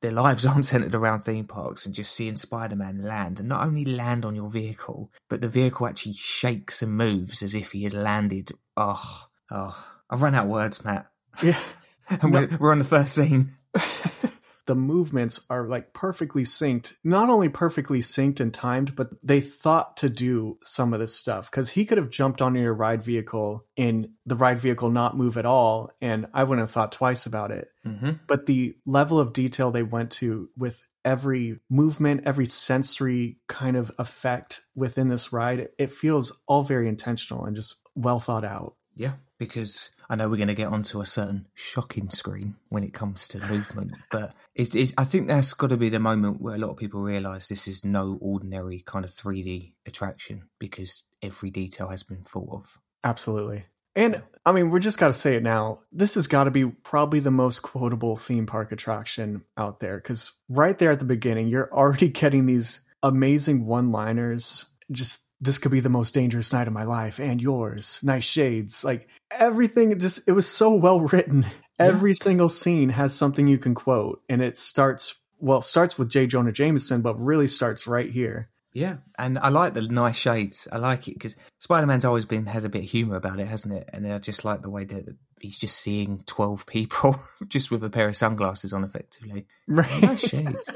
[0.00, 3.84] their lives aren't centered around theme parks and just seeing Spider-Man land and not only
[3.84, 7.94] land on your vehicle, but the vehicle actually shakes and moves as if he has
[7.94, 8.52] landed.
[8.76, 11.10] Oh, oh, I've run out of words, Matt.
[11.42, 11.58] Yeah.
[12.08, 13.50] and we're, we're on the first scene.
[14.66, 16.94] the movements are like perfectly synced.
[17.04, 21.50] Not only perfectly synced and timed, but they thought to do some of this stuff
[21.50, 25.36] because he could have jumped onto your ride vehicle and the ride vehicle not move
[25.36, 27.68] at all, and I wouldn't have thought twice about it.
[27.86, 28.12] Mm-hmm.
[28.26, 33.90] But the level of detail they went to with every movement, every sensory kind of
[33.98, 38.76] effect within this ride, it feels all very intentional and just well thought out.
[38.94, 42.92] Yeah, because I know we're going to get onto a certain shocking screen when it
[42.92, 46.54] comes to movement, but it's, it's, I think that's got to be the moment where
[46.54, 51.48] a lot of people realise this is no ordinary kind of 3D attraction because every
[51.48, 52.78] detail has been thought of.
[53.02, 53.64] Absolutely.
[53.96, 55.78] And I mean, we're just got to say it now.
[55.90, 60.34] This has got to be probably the most quotable theme park attraction out there because
[60.50, 64.66] right there at the beginning, you're already getting these amazing one liners.
[64.90, 67.98] Just this could be the most dangerous night of my life and yours.
[68.04, 68.84] Nice shades.
[68.84, 71.44] Like everything just, it was so well written.
[71.80, 74.22] Every single scene has something you can quote.
[74.28, 76.28] And it starts, well, it starts with J.
[76.28, 78.50] Jonah Jameson, but really starts right here.
[78.74, 80.66] Yeah, and I like the nice shades.
[80.72, 83.46] I like it because Spider Man's always been had a bit of humor about it,
[83.46, 83.90] hasn't it?
[83.92, 87.16] And I just like the way that he's just seeing twelve people
[87.48, 89.46] just with a pair of sunglasses on, effectively.
[89.68, 90.02] Right.
[90.02, 90.70] Nice shades.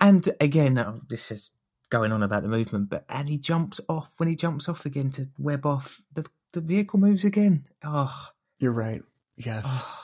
[0.00, 1.54] and again, uh, this is
[1.92, 5.10] going on about the movement, but and he jumps off when he jumps off again
[5.10, 6.02] to web off.
[6.12, 7.66] The the vehicle moves again.
[7.84, 8.28] Oh,
[8.58, 9.02] You're right.
[9.36, 9.82] Yes.
[9.84, 9.98] oh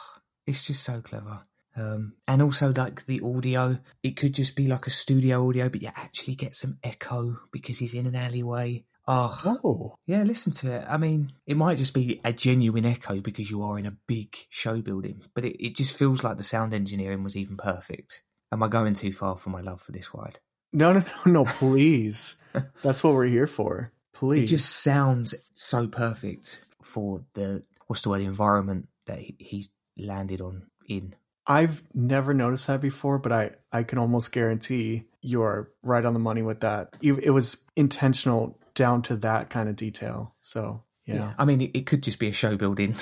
[0.46, 1.40] it's just so clever.
[1.76, 5.82] Um, and also like the audio, it could just be like a studio audio, but
[5.82, 8.84] you actually get some echo because he's in an alleyway.
[9.06, 9.96] Oh, Oh.
[10.06, 10.84] yeah, listen to it.
[10.88, 14.34] I mean, it might just be a genuine echo because you are in a big
[14.50, 18.22] show building, but it, it just feels like the sound engineering was even perfect.
[18.50, 20.40] Am I going too far for my love for this ride?
[20.72, 22.42] No, no, no, no, please.
[22.82, 23.92] That's what we're here for.
[24.12, 24.44] Please.
[24.44, 30.40] It just sounds so perfect for the what's the word environment that he- he's landed
[30.40, 31.14] on in.
[31.46, 36.20] I've never noticed that before, but I, I can almost guarantee you're right on the
[36.20, 36.94] money with that.
[37.00, 40.34] It was intentional down to that kind of detail.
[40.42, 41.32] So, yeah.
[41.38, 42.94] I mean, it, could just be a show building.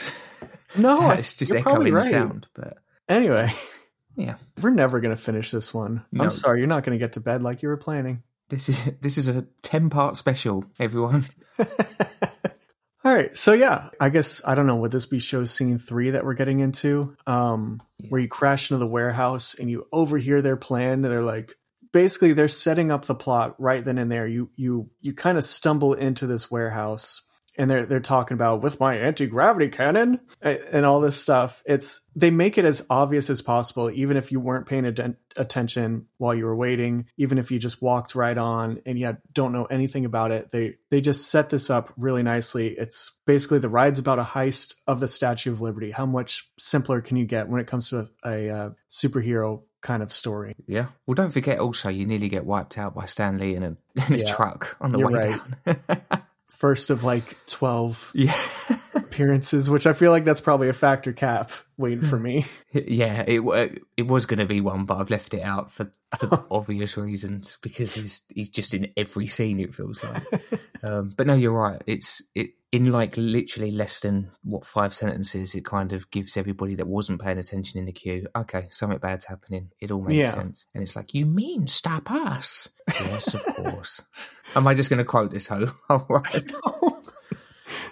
[0.79, 3.50] No, it's just echoing the sound, but Anyway,
[4.16, 4.37] yeah.
[4.61, 6.05] we're never going to finish this one.
[6.11, 6.24] No.
[6.24, 8.22] I'm sorry, you're not going to get to bed like you were planning.
[8.48, 11.26] This is this is a ten part special, everyone.
[13.05, 14.76] All right, so yeah, I guess I don't know.
[14.76, 18.81] Would this be show scene three that we're getting into, um, where you crash into
[18.81, 21.05] the warehouse and you overhear their plan?
[21.05, 21.55] And they're like,
[21.92, 24.26] basically, they're setting up the plot right then and there.
[24.26, 27.26] You you you kind of stumble into this warehouse,
[27.59, 31.62] and they're they're talking about with my anti gravity cannon and all this stuff.
[31.66, 36.07] It's they make it as obvious as possible, even if you weren't paying atten- attention
[36.19, 39.64] while you were waiting, even if you just walked right on and yet don't know
[39.66, 40.51] anything about it.
[40.51, 42.75] They they just set this up really nicely.
[42.79, 45.90] It's basically the ride's about a heist of the Statue of Liberty.
[45.90, 50.03] How much simpler can you get when it comes to a, a uh, superhero kind
[50.03, 50.55] of story?
[50.66, 50.87] Yeah.
[51.07, 53.77] Well, don't forget also, you nearly get wiped out by Stan Lee in a
[54.09, 54.35] in a Yeah.
[54.35, 55.40] truck on the way right.
[55.64, 55.77] down.
[56.57, 58.35] First of like twelve yeah.
[59.16, 62.44] appearances, which I feel like that's probably a Fact or Cap waiting for me.
[62.72, 63.40] Yeah, it
[63.96, 67.57] it was going to be one, but I've left it out for, for obvious reasons
[67.62, 69.61] because he's he's just in every scene.
[69.61, 70.22] It feels like,
[70.83, 71.83] um, but no, you're right.
[71.87, 75.55] It's it in like literally less than what five sentences.
[75.55, 79.24] It kind of gives everybody that wasn't paying attention in the queue, okay, something bad's
[79.24, 79.70] happening.
[79.81, 80.35] It all makes Yeah.
[80.35, 82.68] sense, and it's like, you mean stop us?
[82.88, 84.02] yes, of course.
[84.55, 85.68] Am I just going to quote this whole?
[85.88, 86.52] All right.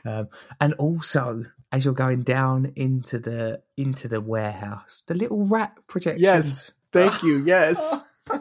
[0.04, 0.28] Um,
[0.60, 6.22] and also, as you're going down into the into the warehouse, the little rat projections.
[6.22, 6.72] Yes.
[6.92, 7.38] Thank you.
[7.44, 7.96] Yes.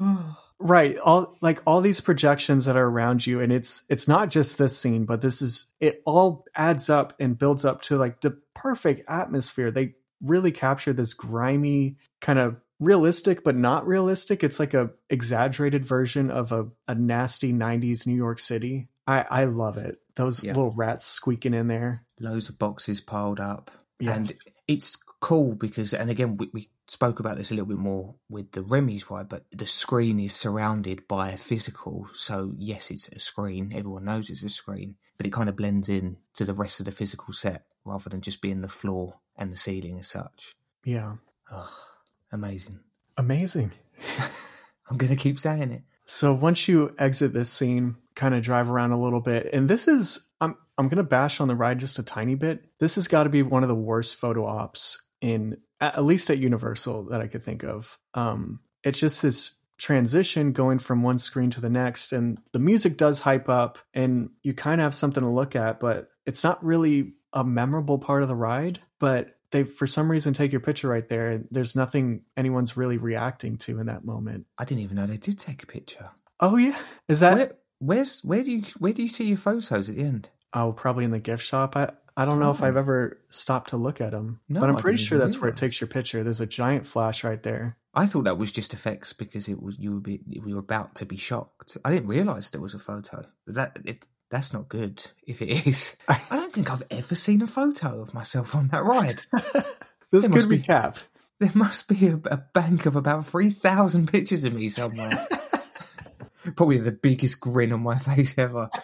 [0.58, 0.96] right.
[0.98, 4.78] All like all these projections that are around you, and it's it's not just this
[4.78, 9.02] scene, but this is it all adds up and builds up to like the perfect
[9.08, 9.70] atmosphere.
[9.70, 15.84] They really capture this grimy kind of realistic but not realistic it's like a exaggerated
[15.84, 20.52] version of a, a nasty 90s new york city i i love it those Yeah.
[20.52, 23.70] little rats squeaking in there loads of boxes piled up.
[24.02, 24.30] And
[24.66, 28.52] it's cool because, and again, we, we spoke about this a little bit more with
[28.52, 32.06] the Remy's ride, but the screen is surrounded by a physical.
[32.14, 33.72] So, yes, it's a screen.
[33.74, 36.86] Everyone knows it's a screen, but it kind of blends in to the rest of
[36.86, 40.56] the physical set rather than just being the floor and the ceiling as such.
[40.84, 41.16] yeah
[42.32, 42.80] Amazing.
[43.16, 43.72] amazing
[44.90, 45.82] I'm going to keep saying it.
[46.10, 49.86] So once you exit this scene, kind of drive around a little bit, and this
[49.86, 52.64] is I'm I'm gonna bash on the ride just a tiny bit.
[52.80, 56.38] This has got to be one of the worst photo ops in at least at
[56.38, 57.96] Universal that I could think of.
[58.14, 62.96] Um, it's just this transition going from one screen to the next, and the music
[62.96, 66.64] does hype up, and you kind of have something to look at, but it's not
[66.64, 68.80] really a memorable part of the ride.
[68.98, 72.98] But they, for some reason, take your picture right there, and there's nothing anyone's really
[72.98, 74.46] reacting to in that moment.
[74.58, 76.10] I didn't even know they did take a picture.
[76.40, 77.34] Oh yeah, is that?
[77.36, 80.30] Where, where's where do you where do you see your photos at the end?
[80.52, 81.76] Oh, probably in the gift shop.
[81.76, 82.66] I I don't know if Oh.
[82.66, 85.56] I've ever stopped to look at them, No, but I'm pretty sure that's where it
[85.56, 86.22] takes your picture.
[86.22, 87.76] There's a giant flash right there.
[87.94, 90.94] I thought that was just effects because it was you were be, we were about
[90.96, 91.76] to be shocked.
[91.84, 93.24] I didn't realise there was a photo.
[93.46, 95.04] That it, that's not good.
[95.26, 98.84] If it is, I don't think I've ever seen a photo of myself on that
[98.84, 99.22] ride.
[100.12, 100.98] This There could must be Cap.
[101.38, 105.12] There must be a, a bank of about three thousand pictures of me somewhere.
[106.56, 108.70] Probably the biggest grin on my face ever.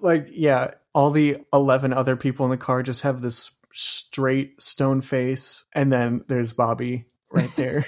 [0.00, 5.02] Like, yeah, all the 11 other people in the car just have this straight stone
[5.02, 7.84] face, and then there's Bobby right there.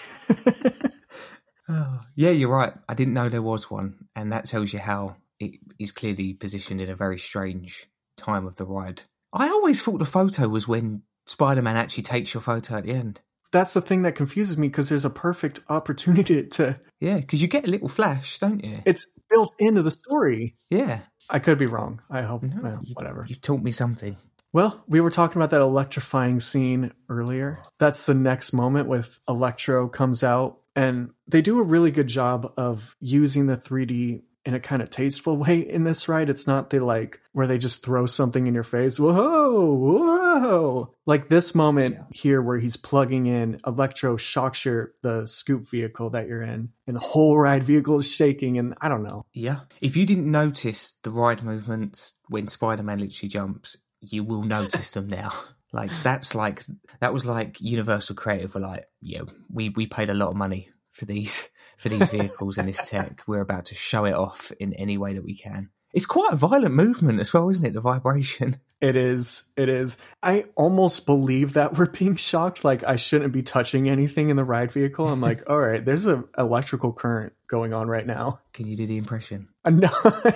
[1.68, 2.72] Oh, yeah, you're right.
[2.88, 6.80] I didn't know there was one, and that tells you how it is clearly positioned
[6.80, 9.02] in a very strange time of the ride.
[9.32, 13.20] I always thought the photo was when Spider-Man actually takes your photo at the end.
[13.50, 16.76] That's the thing that confuses me because there's a perfect opportunity to.
[17.00, 18.82] Yeah, because you get a little flash, don't you?
[18.84, 20.56] It's built into the story.
[20.70, 21.00] yeah.
[21.30, 22.00] I could be wrong.
[22.10, 22.42] I hope.
[22.42, 23.26] No, well, you- whatever.
[23.28, 24.16] You've taught me something.
[24.54, 27.54] Well, we were talking about that electrifying scene earlier.
[27.78, 32.50] That's the next moment with Electro comes out and they do a really good job
[32.56, 36.30] of using the 3D in a kind of tasteful way in this ride.
[36.30, 38.98] It's not the like where they just throw something in your face.
[38.98, 40.94] Whoa, whoa.
[41.06, 46.28] Like this moment here where he's plugging in Electro shocks your the scoop vehicle that
[46.28, 49.26] you're in and the whole ride vehicle is shaking and I don't know.
[49.32, 49.60] Yeah.
[49.80, 55.08] If you didn't notice the ride movements when Spider-Man literally jumps, you will notice them
[55.08, 55.32] now.
[55.70, 56.64] Like that's like
[57.00, 59.20] that was like Universal Creative were like, yeah,
[59.50, 63.22] we we paid a lot of money for these for these vehicles and this tech.
[63.26, 65.70] We're about to show it off in any way that we can.
[65.94, 67.72] It's quite a violent movement as well, isn't it?
[67.72, 68.56] The vibration.
[68.80, 69.50] It is.
[69.56, 69.96] It is.
[70.22, 72.62] I almost believe that we're being shocked.
[72.62, 75.08] Like I shouldn't be touching anything in the ride vehicle.
[75.08, 78.38] I'm like, all right, there's an electrical current going on right now.
[78.52, 79.48] Can you do the impression?
[79.64, 80.30] Uh, No, I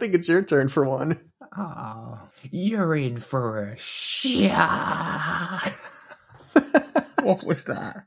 [0.00, 1.20] think it's your turn for one.
[1.54, 2.18] Oh,
[2.50, 5.70] you're in for a shock.
[7.22, 8.04] what was that?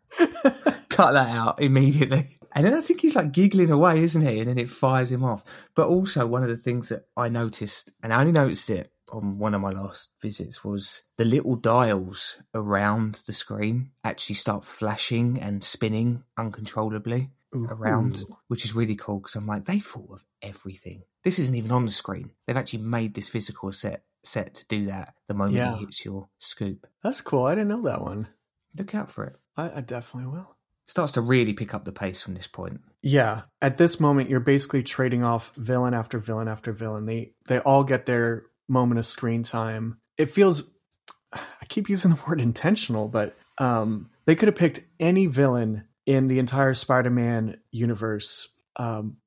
[0.90, 2.37] Cut that out immediately.
[2.58, 4.40] And then I think he's like giggling away, isn't he?
[4.40, 5.44] And then it fires him off.
[5.76, 9.38] But also, one of the things that I noticed, and I only noticed it on
[9.38, 15.40] one of my last visits, was the little dials around the screen actually start flashing
[15.40, 17.30] and spinning uncontrollably
[17.70, 21.04] around, which is really cool because I'm like, they thought of everything.
[21.24, 22.32] This isn't even on the screen.
[22.48, 25.76] They've actually made this physical set set to do that the moment Yeah.
[25.76, 26.86] he hits your scoop.
[27.04, 27.46] That's cool.
[27.46, 28.28] I didn't know that one.
[28.76, 29.38] Look out for it.
[29.56, 30.57] I, I definitely will.
[30.88, 32.80] Starts to really pick up the pace from this point.
[33.02, 37.06] Yeah, at this moment, you're basically trading off villain after villain after villain.
[37.06, 40.00] They they all get their moment of screen time.
[40.18, 40.72] It feels,
[41.34, 46.28] I keep using the word intentional, but um, they could have picked any villain in
[46.28, 49.18] the entire Spider-Man universe, um,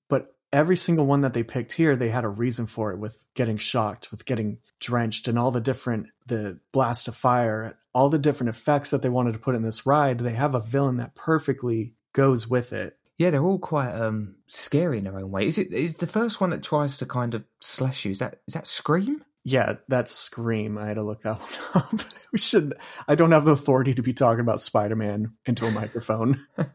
[0.52, 2.98] every single one that they picked here, they had a reason for it.
[2.98, 8.08] With getting shocked, with getting drenched, and all the different the blast of fire, all
[8.08, 10.18] the different effects that they wanted to put in this ride.
[10.18, 12.96] They have a villain that perfectly goes with it.
[13.18, 15.46] Yeah, they're all quite um, scary in their own way.
[15.46, 18.12] Is it is the first one that tries to kind of slash you?
[18.12, 19.24] Is that is that Scream?
[19.44, 20.78] Yeah, that's Scream.
[20.78, 21.38] I had to look that
[21.72, 22.00] one up.
[22.32, 22.74] we should.
[23.08, 26.46] I don't have the authority to be talking about Spider-Man into a microphone.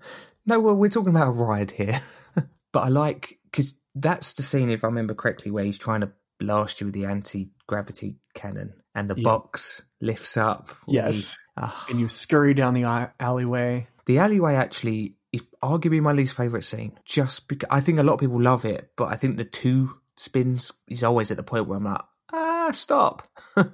[0.46, 2.00] No, well, we're talking about a ride here.
[2.72, 6.12] but I like because that's the scene, if I remember correctly, where he's trying to
[6.40, 9.24] blast you with the anti gravity cannon, and the Yeah.
[9.24, 10.76] box lifts up.
[10.88, 11.38] Yes.
[11.56, 11.86] Ah.
[11.90, 12.84] And you scurry down the
[13.20, 13.88] alleyway.
[14.06, 17.00] The alleyway actually is arguably my least favorite scene.
[17.06, 20.02] Just because I think a lot of people love it, but I think the two
[20.18, 22.02] spins is always at the point where I'm like,
[22.34, 23.28] ah, stop.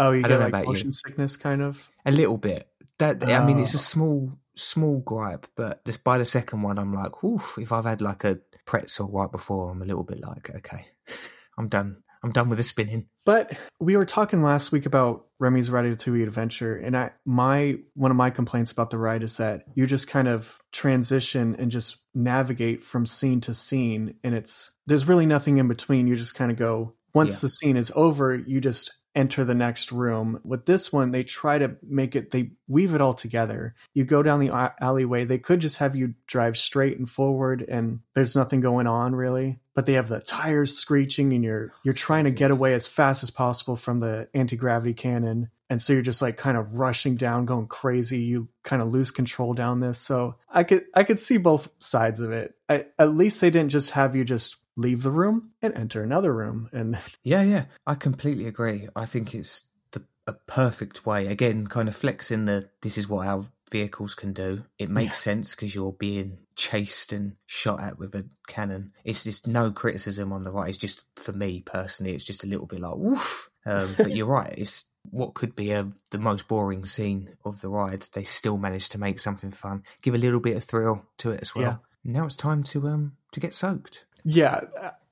[0.00, 0.68] Oh, you I get like you.
[0.68, 1.90] motion sickness, kind of.
[2.06, 2.68] a little bit.
[2.98, 3.80] That I mean, it's a Oh.
[3.80, 7.56] small, small gripe, but just by the second one, I'm like, oof.
[7.58, 10.86] If I've had like a pretzel right before, I'm a little bit like, okay,
[11.58, 12.02] I'm done.
[12.22, 13.06] I'm done with the spinning.
[13.24, 18.16] But we were talking last week about Remy's Ratatouille Adventure, and I my one of
[18.16, 22.82] my complaints about the ride is that you just kind of transition and just navigate
[22.82, 26.08] from scene to scene, and it's there's really nothing in between.
[26.08, 27.46] You just kind of go once Yeah.
[27.46, 30.40] the scene is over, you just enter the next room.
[30.44, 33.74] With this one, they try to make it they weave it all together.
[33.94, 35.24] You go down the alleyway.
[35.24, 39.60] They could just have you drive straight and forward, and there's nothing going on really.
[39.74, 43.22] But they have the tires screeching, and you're you're trying to get away as fast
[43.22, 45.50] as possible from the anti gravity cannon.
[45.70, 48.20] And so you're just like kind of rushing down, going crazy.
[48.20, 49.98] You kind of lose control down this.
[49.98, 52.54] So I could I could see both sides of it.
[52.68, 56.32] I, at least they didn't just have you just leave the room and enter another
[56.32, 56.70] room.
[56.72, 58.88] And Yeah, yeah, I completely agree.
[58.96, 61.26] I think it's the a perfect way.
[61.26, 64.64] Again, kind of flexing the this is what our vehicles can do.
[64.78, 68.92] It makes sense because you're being chased and shot at with a cannon.
[69.04, 70.68] It's just no criticism on the right.
[70.68, 73.50] It's just for me personally, it's just a little bit like woof.
[73.66, 74.54] Um, but you're right.
[74.56, 78.06] It's what could be a the most boring scene of the ride.
[78.14, 81.40] They still managed to make something fun, give a little bit of thrill to it
[81.42, 81.64] as well.
[82.04, 84.06] Now it's time to um to get soaked.
[84.30, 84.60] Yeah,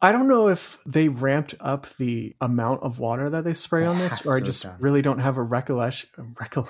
[0.02, 3.86] I don't know if they ramped up the amount of water that they spray They
[3.86, 6.34] on this, or I just really don't have a recollection.
[6.34, 6.68] Recol-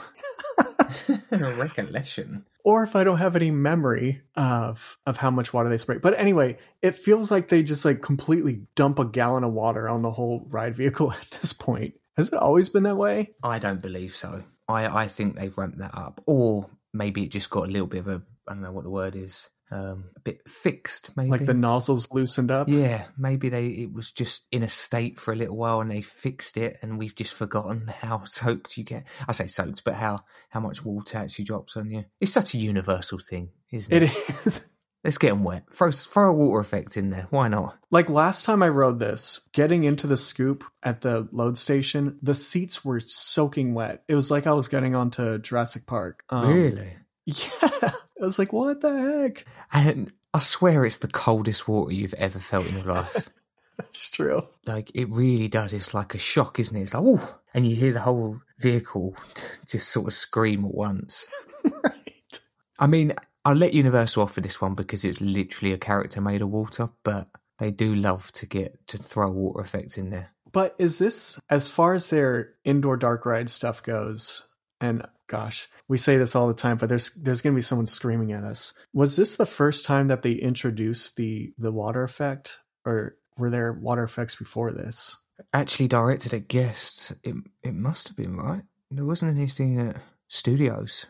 [1.59, 2.45] recollection.
[2.63, 5.99] or if I don't have any memory of of how much water they spray.
[5.99, 10.03] But anyway, it feels like they just like completely dump a gallon of water on
[10.03, 11.95] the whole ride vehicle at this point.
[12.17, 13.35] Has it always been that way?
[13.43, 14.45] I don't believe so.
[14.69, 16.23] I, I think they've ramped that up.
[16.27, 18.91] Or maybe it just got a little bit of a, I don't know what the
[18.91, 21.31] word is, um, a bit fixed, maybe.
[21.31, 22.69] Like the nozzles loosened up?
[22.69, 26.03] yeah, maybe they it was just in a state for a little while and they
[26.03, 29.07] fixed it and we've just forgotten how soaked you get.
[29.27, 32.05] I say soaked, but how, how much water actually drops on you.
[32.21, 34.03] It's such a universal thing, isn't it?
[34.05, 34.69] It is.
[35.05, 35.73] Let's get them wet.
[35.73, 37.29] Throw, throw a water effect in there.
[37.31, 37.79] Why not?
[37.93, 42.35] Like last time I rode this, getting into the scoop at the load station, the
[42.35, 44.03] seats were soaking wet.
[44.09, 46.25] It was like I was getting onto Jurassic Park.
[46.29, 46.97] Um, really?
[47.25, 47.93] Yeah.
[48.21, 49.45] I was like, what the heck?
[49.73, 53.31] And I swear it's the coldest water you've ever felt in your life.
[53.77, 54.47] That's true.
[54.67, 55.73] like it really does.
[55.73, 56.83] It's like a shock, isn't it?
[56.83, 59.15] It's like oh, and you hear the whole vehicle
[59.67, 61.27] just sort of scream at once.
[61.65, 62.41] right.
[62.79, 63.13] I mean,
[63.45, 66.89] I'll let Universal off for this one because it's literally a character made of water,
[67.05, 70.33] but they do love to get to throw water effects in there.
[70.53, 74.46] But is this, as far as their indoor dark ride stuff goes,
[74.81, 77.87] and gosh, we say this all the time, but there's there's going to be someone
[77.87, 78.75] screaming at us.
[78.93, 83.73] Was this the first time that they introduced the the water effect, or were there
[83.73, 85.17] water effects before this?
[85.53, 88.63] Actually, directed at guests, it it must have been right.
[88.91, 89.97] There wasn't anything at
[90.29, 91.07] studios.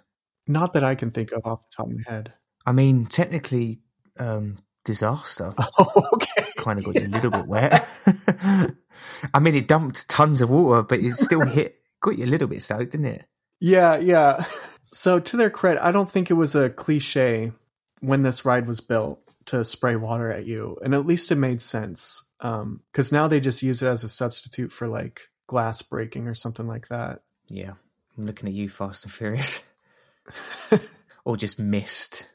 [0.49, 2.33] Not that I can think of off the top of my head.
[2.65, 3.81] I mean, technically,
[4.19, 5.53] um, disaster.
[5.59, 6.45] Oh, okay.
[6.57, 7.87] kind of got you a little bit wet.
[9.35, 12.49] I mean, it dumped tons of water, but it still hit, got you a little
[12.49, 13.27] bit soaked, didn't it?
[13.61, 14.45] Yeah, yeah.
[14.93, 17.53] So to their credit, I don't think it was a cliche
[18.01, 21.61] when this ride was built to spray water at you, and at least it made
[21.61, 22.31] sense.
[22.41, 26.35] Um, because now they just use it as a substitute for like glass breaking or
[26.35, 27.23] something like that.
[27.49, 27.73] Yeah.
[28.17, 29.69] I'm looking at you, Fast and Furious.
[31.25, 32.29] or just missed.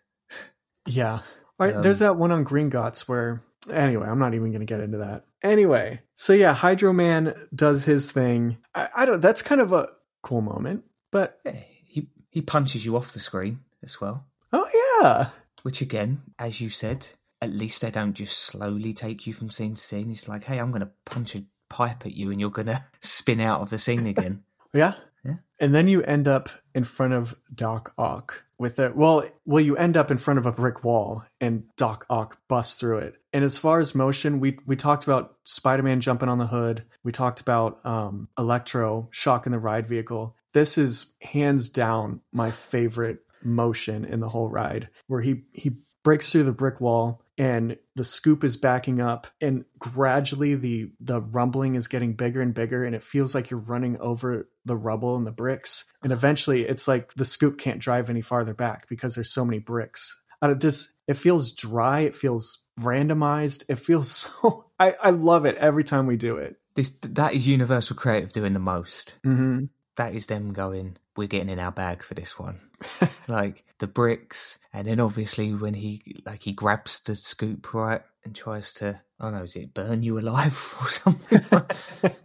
[0.85, 1.13] Yeah.
[1.13, 1.21] All
[1.59, 3.41] right, Um, there's that one on Gringotts where
[3.71, 5.25] anyway, I'm not even gonna get into that.
[5.43, 8.57] Anyway, so yeah, Hydro Man does his thing.
[8.75, 9.89] I, I don't that's kind of a
[10.21, 11.39] cool moment, but
[11.85, 14.25] he, he punches you off the screen as well.
[14.53, 14.67] oh
[15.01, 15.29] yeah.
[15.63, 17.07] Which, again, as you said,
[17.41, 20.09] at least they don't just slowly take you from scene to scene.
[20.11, 22.81] It's like, hey, I'm going to punch a pipe at you and you're going to
[23.01, 24.43] spin out of the scene again.
[24.73, 24.93] Yeah.
[25.25, 25.35] Yeah.
[25.59, 28.95] And then you end up in front of Doc Ock with it.
[28.95, 32.79] Well, well, you end up in front of a brick wall, and Doc Ock busts
[32.79, 33.15] through it.
[33.33, 36.85] And as far as motion, we we talked about Spider-Man jumping on the hood.
[37.03, 40.37] We talked about um, Electro shocking the ride vehicle.
[40.53, 46.31] This is hands down my favorite motion in the whole ride, where he he breaks
[46.31, 51.75] through the brick wall and the scoop is backing up and gradually the the rumbling
[51.75, 55.27] is getting bigger and bigger and it feels like you're running over the rubble and
[55.27, 59.31] the bricks and eventually it's like the scoop can't drive any farther back because there's
[59.31, 61.99] so many bricks Uh, this it feels dry.
[62.01, 63.63] It feels randomized.
[63.69, 64.65] It feels so.
[64.79, 66.55] I I love it every time we do it.
[66.75, 69.17] This that is Universal Creative doing the most.
[69.25, 69.65] Mm-hmm.
[69.97, 70.97] That is them going.
[71.15, 72.61] We're getting in our bag for this one.
[73.27, 78.35] like the bricks, and then obviously when he like he grabs the scoop right and
[78.35, 79.01] tries to.
[79.19, 81.41] I don't know, is it burn you alive or something?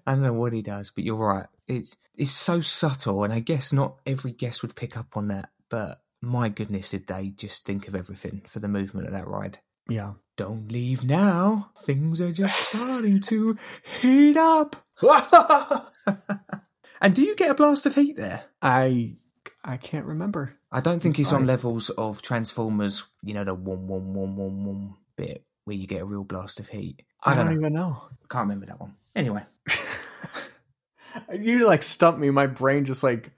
[0.07, 1.47] I don't know what he does, but you're right.
[1.67, 5.51] It's it's so subtle, and I guess not every guest would pick up on that.
[5.69, 9.59] But my goodness, did they just think of everything for the movement of that ride?
[9.89, 10.15] Yeah.
[10.37, 11.71] Don't leave now.
[11.79, 13.57] Things are just starting to
[14.01, 14.77] heat up.
[17.01, 18.45] and do you get a blast of heat there?
[18.61, 19.17] I
[19.65, 20.57] I can't remember.
[20.71, 24.65] I don't think it's on levels of Transformers, you know, the one, one, one, one,
[24.65, 27.03] one bit where you get a real blast of heat.
[27.25, 27.53] I, don't, know.
[27.53, 28.03] even know.
[28.29, 28.95] Can't remember that one.
[29.15, 29.43] Anyway,
[31.33, 32.31] You like stumped me.
[32.31, 33.31] My brain just like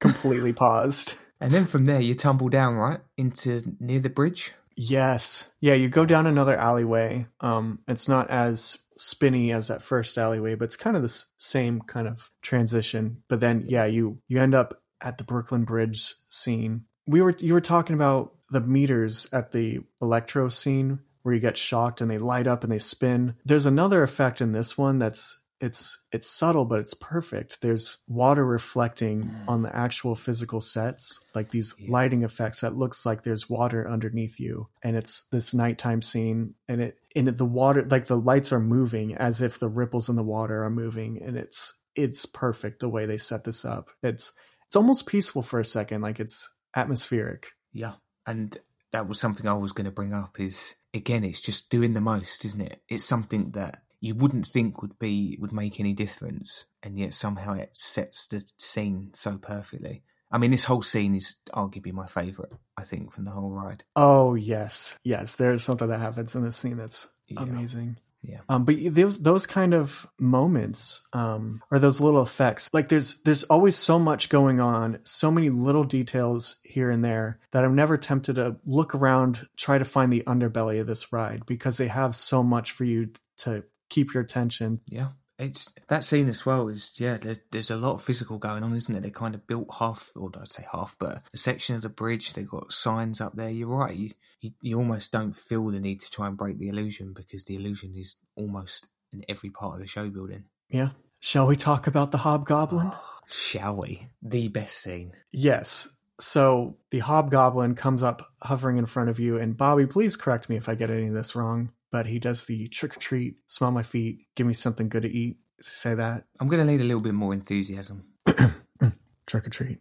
[0.00, 1.16] completely paused.
[1.40, 4.52] and then from there you tumble down right into near the bridge.
[4.76, 5.52] Yes.
[5.60, 7.26] Yeah, you go down another alleyway.
[7.40, 11.80] Um, it's not as spinny as that first alleyway, but it's kind of the same
[11.80, 13.22] kind of transition.
[13.28, 16.84] But then, yeah, you you end up at the Brooklyn Bridge scene.
[17.06, 21.56] We were you were talking about the meters at the electro scene where you get
[21.58, 23.34] shocked and they light up and they spin.
[23.44, 27.62] There's another effect in this one that's it's it's subtle but it's perfect.
[27.62, 29.48] There's water reflecting hmm.
[29.48, 31.90] on the actual physical sets, like these Yeah.
[31.90, 36.82] lighting effects that looks like there's water underneath you, and it's this nighttime scene, and
[36.82, 40.22] it and the water like the lights are moving as if the ripples in the
[40.22, 43.88] water are moving, and it's it's perfect the way they set this up.
[44.02, 44.32] It's
[44.66, 47.52] it's almost peaceful for a second, like it's atmospheric.
[47.72, 47.94] Yeah,
[48.26, 48.56] and
[48.92, 50.38] that was something I was going to bring up.
[50.38, 52.82] Is again, it's just doing the most, isn't it?
[52.88, 57.54] It's something that you wouldn't think would be would make any difference, and yet somehow
[57.54, 60.02] it sets the scene so perfectly.
[60.30, 62.52] I mean, this whole scene is arguably my favourite.
[62.76, 63.82] I think from the whole ride.
[63.96, 65.36] Oh yes, yes.
[65.36, 67.44] There's something that happens in this scene that's Yeah.
[67.44, 67.96] amazing.
[68.20, 68.40] Yeah.
[68.48, 73.44] Um, but those those kind of moments, um, or those little effects, like there's there's
[73.44, 77.96] always so much going on, so many little details here and there that I'm never
[77.96, 82.14] tempted to look around, try to find the underbelly of this ride because they have
[82.14, 83.64] so much for you to
[83.94, 84.80] keep your attention.
[84.90, 86.68] Yeah, it's that scene as well.
[86.68, 89.02] Is yeah, there's, there's a lot of physical going on, isn't it?
[89.02, 92.32] They kind of built half, or I'd say half, but a section of the bridge.
[92.32, 93.50] They've got signs up there.
[93.50, 93.94] You're right.
[93.94, 97.44] You, you you almost don't feel the need to try and break the illusion because
[97.44, 100.44] the illusion is almost in every part of the show building.
[100.68, 100.90] Yeah.
[101.20, 102.92] Shall we talk about the hobgoblin?
[103.30, 104.08] Shall we?
[104.22, 105.12] The best scene.
[105.32, 105.96] Yes.
[106.20, 110.56] So the hobgoblin comes up hovering in front of you, and Bobby, please correct me
[110.56, 111.70] if I get any of this wrong.
[111.94, 115.08] But he does the trick or treat, smell my feet, give me something good to
[115.08, 115.36] eat.
[115.58, 116.24] Does he say that?
[116.40, 118.02] I'm going to need a little bit more enthusiasm.
[119.26, 119.78] Trick or treat,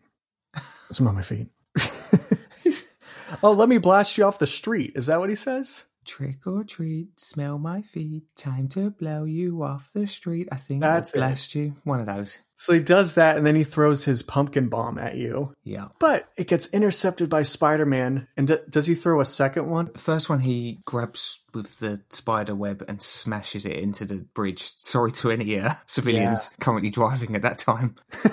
[0.92, 1.48] smell my feet.
[3.42, 4.92] oh, let me blast you off the street.
[4.94, 5.88] Is that what he says?
[6.06, 8.24] Trick or treat, smell my feet.
[8.36, 10.48] Time to blow you off the street.
[10.52, 11.18] I think That's That's it.
[11.18, 11.76] blast you.
[11.84, 12.40] One of those.
[12.56, 15.54] So he does that, and then he throws his pumpkin bomb at you.
[15.64, 15.88] Yeah.
[16.00, 18.28] But it gets intercepted by Spider Man.
[18.38, 19.90] And d- does he throw a second one?
[19.92, 24.62] The first one he grabs with the spider web and smashes it into the bridge.
[24.62, 27.96] Sorry to any uh, civilians currently driving at that time,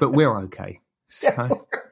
[0.00, 0.80] but we're okay.
[1.08, 1.85] So, okay.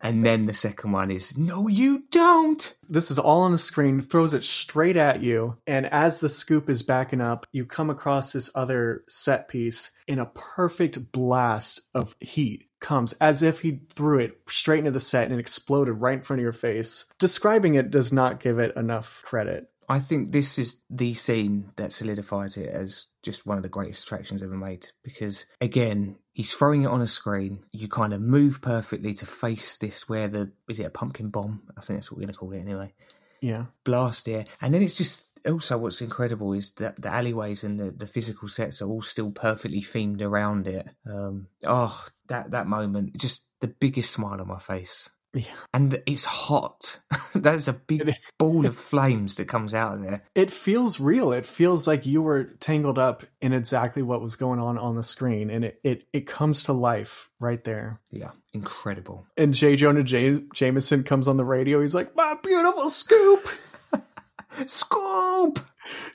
[0.00, 2.74] And then the second one is no, you don't.
[2.88, 5.58] This is all on the screen, throws it straight at you.
[5.66, 10.18] And as the scoop is backing up, you come across this other set piece in
[10.18, 15.24] a perfect blast of heat comes as if he threw it straight into the set
[15.24, 17.04] and it exploded right in front of your face.
[17.18, 19.70] Describing it does not give it enough credit.
[19.90, 24.04] I think this is the scene that solidifies it as just one of the greatest
[24.04, 24.88] attractions ever made.
[25.02, 27.62] Because again, he's throwing it on a screen.
[27.70, 31.64] You kind of move perfectly to face this where the is it a pumpkin bomb?
[31.76, 32.94] I think that's what we're gonna call it anyway.
[33.42, 33.66] Yeah.
[33.84, 34.46] blast here.
[34.62, 38.48] And then it's just also what's incredible is that the alleyways and the, the physical
[38.48, 40.88] sets are all still perfectly themed around it.
[41.06, 45.10] Um, oh, that that moment, just the biggest smile on my face.
[45.32, 45.44] Yeah.
[45.72, 47.00] And it's hot.
[47.34, 50.24] There's a big ball of flames that comes out of there.
[50.34, 51.32] It feels real.
[51.32, 55.02] It feels like you were tangled up in exactly what was going on on the
[55.02, 55.50] screen.
[55.50, 58.00] And it, it, it comes to life right there.
[58.10, 59.26] Yeah, incredible.
[59.36, 59.76] And J.
[59.76, 61.80] Jonah J- Jameson comes on the radio.
[61.80, 63.48] He's like, My beautiful scoop.
[64.66, 65.60] Scoop!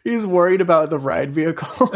[0.03, 1.89] He's worried about the ride vehicle.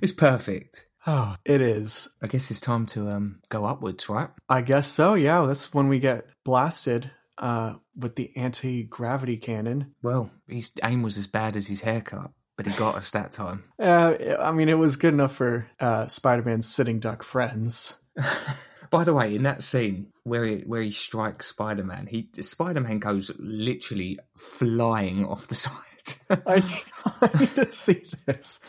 [0.00, 0.87] It's perfect.
[1.08, 2.14] Oh, it is.
[2.22, 4.28] I guess it's time to um go upwards, right?
[4.48, 5.14] I guess so.
[5.14, 9.94] Yeah, that's when we get blasted uh, with the anti gravity cannon.
[10.02, 13.64] Well, his aim was as bad as his haircut, but he got us that time.
[13.80, 18.02] Uh, I mean, it was good enough for uh, Spider Man's sitting duck friends.
[18.90, 22.80] By the way, in that scene where he, where he strikes Spider Man, he Spider
[22.80, 25.87] Man goes literally flying off the side.
[26.30, 26.62] I,
[27.20, 28.64] I need to see this.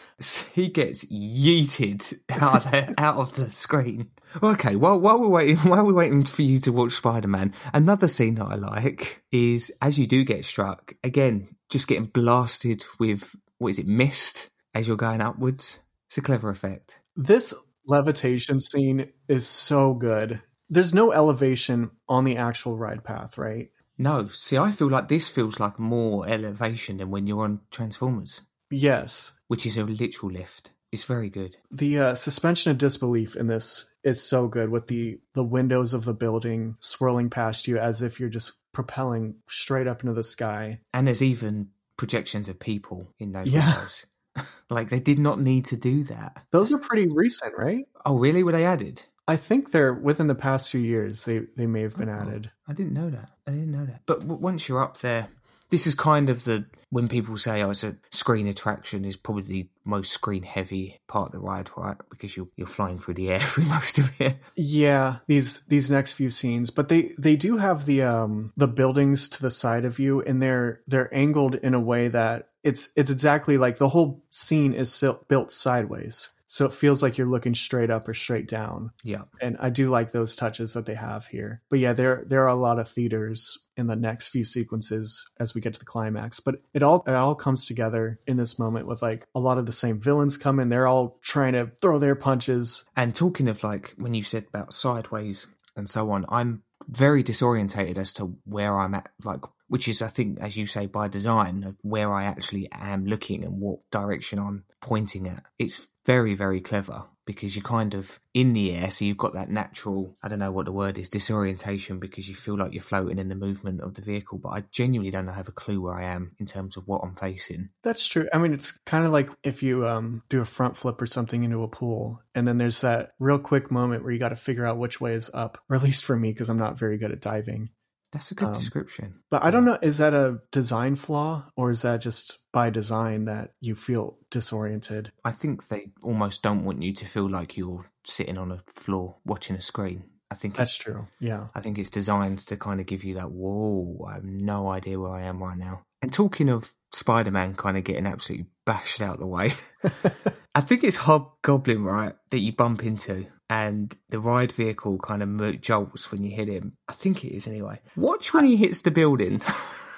[0.53, 4.09] he gets yeeted out of the, out of the screen.
[4.43, 8.07] Okay, well, while we're waiting, while we're waiting for you to watch Spider Man, another
[8.07, 13.35] scene that I like is as you do get struck again, just getting blasted with
[13.57, 15.79] what is it, mist as you're going upwards.
[16.07, 16.99] It's a clever effect.
[17.15, 17.53] This
[17.85, 20.41] levitation scene is so good.
[20.69, 23.69] There's no elevation on the actual ride path, right?
[23.99, 28.41] No, see, I feel like this feels like more elevation than when you're on Transformers,
[28.71, 29.37] Yes.
[29.47, 30.71] which is a literal lift.
[30.91, 31.57] It's very good.
[31.69, 36.03] The uh, suspension of disbelief in this is so good with the the windows of
[36.05, 40.79] the building swirling past you as if you're just propelling straight up into the sky.
[40.93, 43.71] And there's even projections of people in those Yeah.
[43.75, 44.05] windows.
[44.71, 46.45] like they did not need to do that.
[46.51, 47.85] Those are pretty recent, right?
[48.05, 48.43] Oh, really?
[48.43, 49.03] Were they added?
[49.29, 52.13] I think they're within the past few years they they may have been Oh.
[52.21, 52.51] added.
[52.67, 53.29] I didn't know that.
[53.47, 54.01] I didn't know that.
[54.05, 55.29] But w- once you're up there,
[55.69, 59.43] this is kind of the when people say, "Oh, it's a screen attraction," is probably
[59.43, 61.97] the most screen heavy part of the ride, right?
[62.09, 64.37] Because you're you're flying through the air through most of it.
[64.55, 69.29] Yeah, these these next few scenes, but they they do have the um the buildings
[69.29, 73.11] to the side of you, and they're they're angled in a way that it's it's
[73.11, 77.91] exactly like the whole scene is built sideways, so it feels like you're looking straight
[77.91, 78.89] up or straight down.
[79.03, 79.21] Yeah.
[79.39, 81.61] And I do like those touches that they have here.
[81.69, 85.53] But yeah, there there are a lot of theaters in the next few sequences as
[85.53, 86.39] we get to the climax.
[86.39, 89.67] But it all it all comes together in this moment with like a lot of
[89.67, 90.69] the same villains come in.
[90.69, 92.89] They're all trying to throw their punches.
[92.95, 95.45] And talking of like when you said about sideways
[95.75, 100.07] and so on, I'm very disorientated as to where I'm at, like, which is, I
[100.07, 104.39] think, as you say, by design of where I actually am looking and what direction
[104.39, 105.43] I'm pointing at.
[105.57, 109.51] It's very, very clever because you're kind of in the air, so you've got that
[109.51, 113.19] natural, I don't know what the word is, disorientation because you feel like you're floating
[113.19, 114.39] in the movement of the vehicle.
[114.39, 117.13] But I genuinely don't have a clue where I am in terms of what I'm
[117.13, 117.69] facing.
[117.83, 118.27] That's true.
[118.33, 121.43] I mean, it's kind of like if you um, do a front flip or something
[121.43, 124.65] into a pool, and then there's that real quick moment where you got to figure
[124.65, 127.11] out which way is up, or at least for me, because I'm not very good
[127.11, 127.69] at diving.
[128.11, 129.19] That's a good Um, description.
[129.29, 133.25] But I don't know, is that a design flaw, or is that just by design
[133.25, 135.11] that you feel disoriented?
[135.23, 139.17] I think they almost don't want you to feel like you're sitting on a floor
[139.25, 140.05] watching a screen.
[140.31, 141.07] I think That's true.
[141.19, 141.47] Yeah.
[141.55, 144.99] I think it's designed to kind of give you that whoa, I have no idea
[144.99, 145.81] where I am right now.
[146.01, 149.51] And talking of Spider-Man kind of getting absolutely bashed out the way,
[150.55, 155.61] I think it's Hobgoblin, right, that you bump into, and the ride vehicle kind of
[155.61, 156.73] jolts when you hit him.
[156.87, 157.81] I think it is anyway.
[157.95, 159.41] Watch when he hits the building,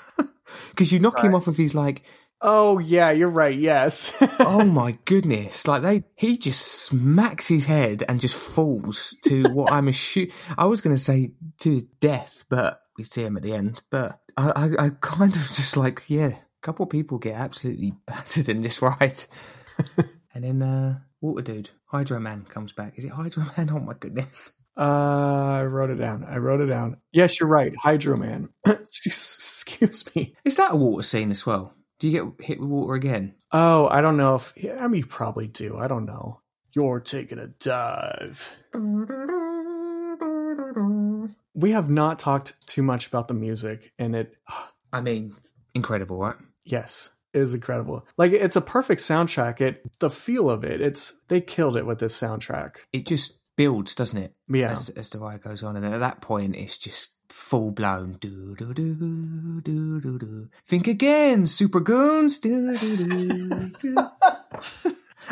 [0.69, 2.03] because you knock him off of his like
[2.43, 3.55] Oh, yeah, you're right.
[3.55, 4.17] Yes.
[4.39, 5.67] oh my goodness!
[5.67, 10.31] Like they, he just smacks his head and just falls to what I'm assuming.
[10.57, 13.83] I was going to say to his death, but we see him at the end.
[13.91, 17.93] But I, I, I kind of just like, yeah, a couple of people get absolutely
[18.07, 19.23] battered in this ride,
[20.33, 22.93] and then uh, Water Dude, Hydro Man comes back.
[22.97, 23.69] Is it Hydro Man?
[23.73, 24.53] Oh my goodness!
[24.77, 26.23] Uh, I wrote it down.
[26.23, 26.97] I wrote it down.
[27.11, 27.75] Yes, you're right.
[27.75, 28.49] Hydro Man.
[28.67, 30.33] Excuse me.
[30.45, 31.73] Is that a water scene as well?
[31.99, 33.35] Do you get hit with water again?
[33.51, 34.53] Oh, I don't know if.
[34.79, 35.77] I mean, you probably do.
[35.77, 36.39] I don't know.
[36.73, 38.55] You're taking a dive.
[41.53, 44.35] We have not talked too much about the music, and it,
[44.93, 45.35] I mean,
[45.73, 46.35] incredible, right?
[46.63, 48.05] yes, is incredible.
[48.17, 49.61] Like it's a perfect soundtrack.
[49.61, 52.77] It, the feel of it, it's they killed it with this soundtrack.
[52.91, 54.33] It just builds, doesn't it?
[54.49, 58.17] Yeah, as, as the ride goes on, and at that point, it's just full blown.
[58.19, 58.95] Do do do
[59.61, 60.49] do do do.
[60.65, 62.39] Think again, super goons.
[62.39, 62.97] Do do
[63.81, 63.97] do.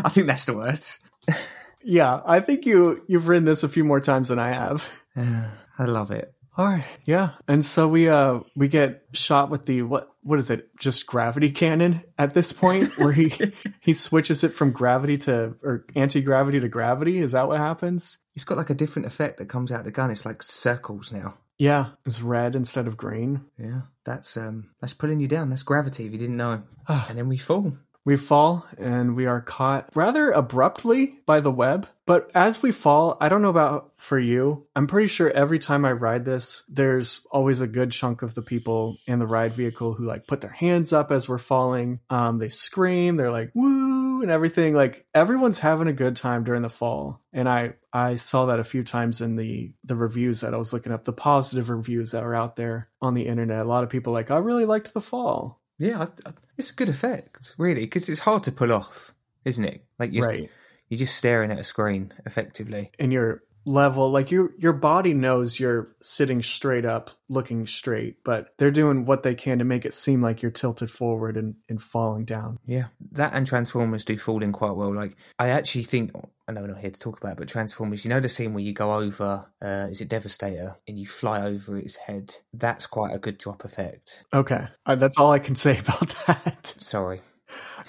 [0.04, 1.00] I think that's the words.
[1.84, 2.22] yeah.
[2.26, 5.04] I think you you've written this a few more times than I have.
[5.16, 6.34] I love it.
[6.60, 10.50] All right, yeah, and so we uh we get shot with the what what is
[10.50, 10.78] it?
[10.78, 13.32] Just gravity cannon at this point, where he
[13.80, 17.20] he switches it from gravity to or anti gravity to gravity.
[17.20, 18.26] Is that what happens?
[18.36, 20.12] It's got like a different effect that comes out of the gun.
[20.12, 21.36] It's like circles now.
[21.58, 23.46] Yeah, it's red instead of green.
[23.58, 25.50] Yeah, that's um, that's pulling you down.
[25.50, 26.08] That's gravity.
[26.08, 27.78] If you didn't know, and then we fall.
[28.06, 31.88] We fall and we are caught rather abruptly by the web.
[32.06, 34.66] But as we fall, I don't know about for you.
[34.76, 38.42] I'm pretty sure every time I ride this, there's always a good chunk of the
[38.42, 42.00] people in the ride vehicle who like put their hands up as we're falling.
[42.10, 44.74] Um, they scream, they're like woo and everything.
[44.74, 47.22] Like everyone's having a good time during the fall.
[47.32, 50.74] And I I saw that a few times in the the reviews that I was
[50.74, 53.66] looking up, the positive reviews that were out there on the internet.
[53.66, 55.59] A lot of people like I really liked the fall.
[55.80, 59.14] Yeah, I, I, it's a good effect, really, because it's hard to pull off,
[59.46, 59.84] isn't it?
[59.98, 60.50] Like you're right.
[60.90, 62.92] you're just staring at a screen, effectively.
[63.00, 64.10] and you're level.
[64.10, 69.24] Like your your body knows you're sitting straight up, looking straight, but they're doing what
[69.24, 72.60] they can to make it seem like you're tilted forward and, and falling down.
[72.66, 74.94] Yeah, that and Transformers do fall in quite well.
[74.94, 76.12] Like I actually think
[76.48, 78.04] I know we're not here to talk about, it, but Transformers.
[78.04, 81.42] You know the scene where you go over, uh, is it Devastator, and you fly
[81.46, 82.36] over its head.
[82.54, 84.26] That's quite a good drop effect.
[84.34, 86.66] Okay, uh, that's all I can say about that.
[86.66, 87.22] Sorry.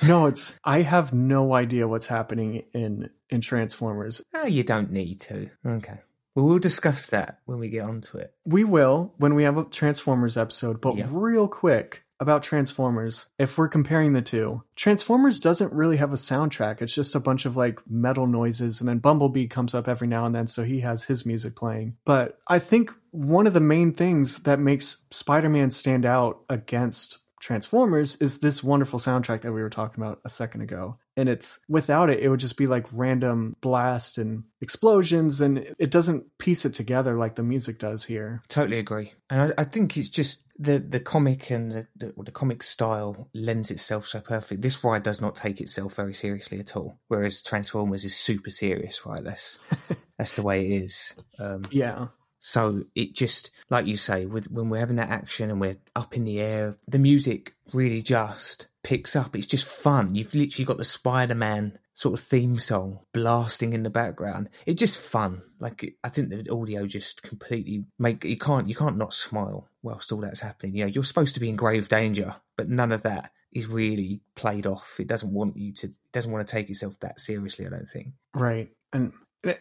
[0.06, 4.22] No, it's I have no idea what's happening in in Transformers.
[4.34, 5.50] Oh, you don't need to.
[5.66, 5.98] Okay.
[6.34, 8.34] Well, we'll discuss that when we get onto it.
[8.44, 11.06] We will when we have a Transformers episode, but Yeah.
[11.10, 16.82] real quick about Transformers, if we're comparing the two, Transformers doesn't really have a soundtrack.
[16.82, 20.26] It's just a bunch of like metal noises, and then Bumblebee comes up every now
[20.26, 21.96] and then, so he has his music playing.
[22.04, 27.19] But I think one of the main things that makes Spider Man stand out against
[27.40, 30.98] Transformers is this wonderful soundtrack that we were talking about a second ago.
[31.16, 35.90] And it's without it, it would just be like random blast and explosions, and it
[35.90, 38.42] doesn't piece it together like the music does here.
[38.48, 42.30] Totally agree, and I, I think it's just the the comic and the, the, the
[42.30, 44.58] comic style lends itself so perfectly.
[44.58, 49.04] This ride does not take itself very seriously at all, whereas Transformers is super serious,
[49.04, 49.24] right?
[49.24, 49.58] That's
[50.18, 51.14] that's the way it is.
[51.38, 52.08] Um, Yeah.
[52.40, 56.16] So it just, like you say, with, when we're having that action and we're up
[56.16, 59.36] in the air, the music really just picks up.
[59.36, 60.14] It's just fun.
[60.14, 64.48] You've literally got the Spider Man sort of theme song blasting in the background.
[64.64, 65.42] It's just fun.
[65.60, 70.10] Like I think the audio just completely make you can't you can't not smile whilst
[70.10, 70.74] all that's happening.
[70.74, 74.22] You know, you're supposed to be in grave danger, but none of that is really
[74.34, 74.98] played off.
[74.98, 75.92] It doesn't want you to.
[76.12, 77.66] Doesn't want to take itself that seriously.
[77.66, 78.08] I don't think.
[78.34, 78.70] Right.
[78.92, 79.12] And
[79.46, 79.52] uh,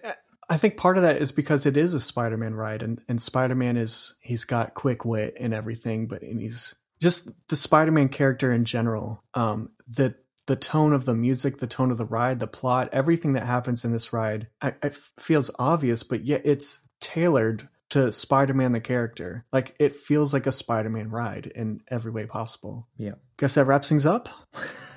[0.50, 3.78] I think part of that is because it is a Spider-Man ride and, and Spider-Man
[3.78, 8.66] is he's got quick wit and everything, but and he's just the Spider-Man character in
[8.66, 9.24] general.
[9.34, 10.16] Um the
[10.48, 13.86] the tone of the music, the tone of the ride, the plot, everything that happens
[13.86, 19.46] in this ride, I, it feels obvious, but yet it's tailored to Spider-Man the character.
[19.54, 22.88] Like it feels like a Spider-Man ride in every way possible.
[22.98, 23.14] Yeah.
[23.38, 24.30] Guess that wraps things up.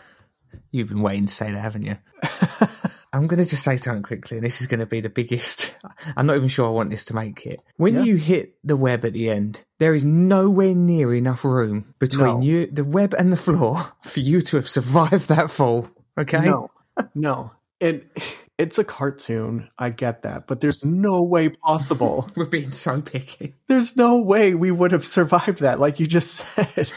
[0.70, 1.98] You've been waiting to say that, haven't you?
[3.12, 5.74] I'm going to just say something quickly, and this is going to be the biggest.
[6.16, 7.60] I'm not even sure I want this to make it.
[7.76, 8.02] When Yeah.
[8.02, 12.40] you hit the web at the end, there is nowhere near enough room between No.
[12.40, 15.88] you, the web, and the floor for you to have survived that fall.
[16.18, 16.44] Okay?
[16.46, 16.70] No,
[17.14, 17.50] no.
[17.80, 18.06] It
[18.58, 19.68] it's a cartoon.
[19.78, 22.30] I get that, but there's no way possible.
[22.36, 23.54] We're being so picky.
[23.66, 26.90] there's no way we would have survived that, like you just said.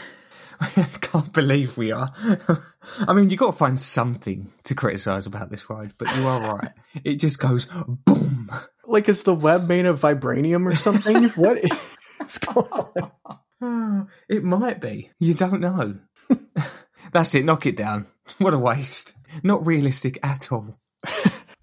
[0.60, 0.66] I
[1.00, 2.12] can't believe we are.
[3.06, 6.56] I mean, you've got to find something to criticise about this ride, but you are
[6.56, 6.72] right.
[7.04, 8.50] It just goes boom.
[8.86, 11.28] Like, is the web made of vibranium or something?
[11.30, 13.10] what is going
[13.60, 14.08] on?
[14.28, 15.10] It might be.
[15.18, 15.96] You don't know.
[17.12, 17.44] That's it.
[17.44, 18.06] Knock it down.
[18.38, 19.16] What a waste.
[19.42, 20.76] Not realistic at all.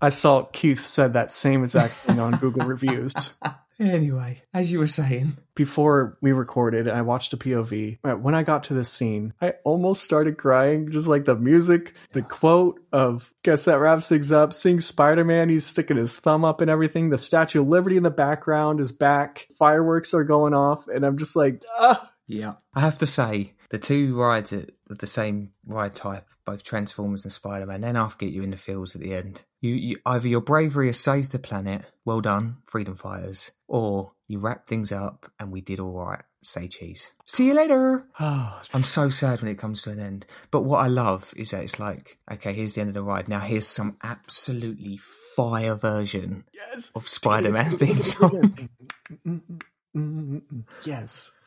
[0.02, 3.40] I saw Keith said that same exact thing on Google reviews.
[3.80, 8.00] Anyway, as you were saying, Before we recorded, I watched a POV.
[8.22, 10.92] When I got to this scene, I almost started crying.
[10.92, 15.50] Just like the music, the quote of "Guess that wraps things up." Seeing Spider Man,
[15.50, 17.10] he's sticking his thumb up and everything.
[17.10, 19.48] The Statue of Liberty in the background is back.
[19.58, 22.12] Fireworks are going off, and I'm just like, ah.
[22.28, 27.24] yeah, I have to say the two rides at- the same ride type, both Transformers
[27.24, 29.44] and Spider Man, then half get you in the fields at the end.
[29.62, 34.40] You, you either your bravery has saved the planet, well done, freedom fighters, or you
[34.40, 36.24] wrap things up and we did all right.
[36.42, 37.12] Say cheese.
[37.26, 38.06] See you later.
[38.20, 40.26] Oh, I'm so sad when it comes to an end.
[40.52, 43.30] But what I love is that it's like, okay, here's the end of the ride.
[43.30, 46.92] Now here's some absolutely fire version yes.
[46.96, 48.70] of Spider-Man theme song.
[50.84, 51.34] yes.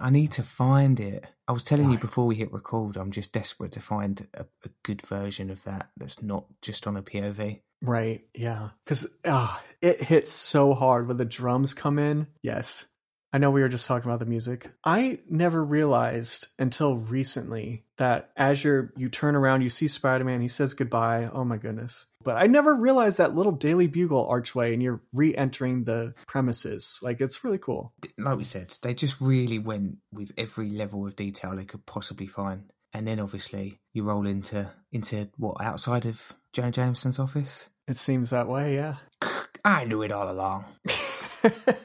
[0.00, 1.24] I need to find it.
[1.52, 4.70] I was telling you before we hit record, I'm just desperate to find a, a
[4.84, 7.60] good version of that that's not just on a POV.
[7.82, 8.24] Right.
[8.32, 8.70] Yeah.
[8.82, 12.28] Because ah, it hits so hard when the drums come in.
[12.40, 12.91] Yes.
[13.32, 14.70] I know we were just talking about the music.
[14.84, 20.42] I never realized until recently that as you're, you turn around, you see Spider Man,
[20.42, 21.30] he says goodbye.
[21.32, 22.06] Oh my goodness.
[22.22, 26.98] But I never realized that little Daily Bugle archway and you're re entering the premises.
[27.02, 27.94] Like, it's really cool.
[28.18, 32.26] Like we said, they just really went with every level of detail they could possibly
[32.26, 32.64] find.
[32.92, 37.70] And then obviously you roll into into what outside of Jonah Jameson's office.
[37.88, 38.74] It seems that way.
[38.74, 38.96] Yeah.
[39.64, 40.66] I knew it all along.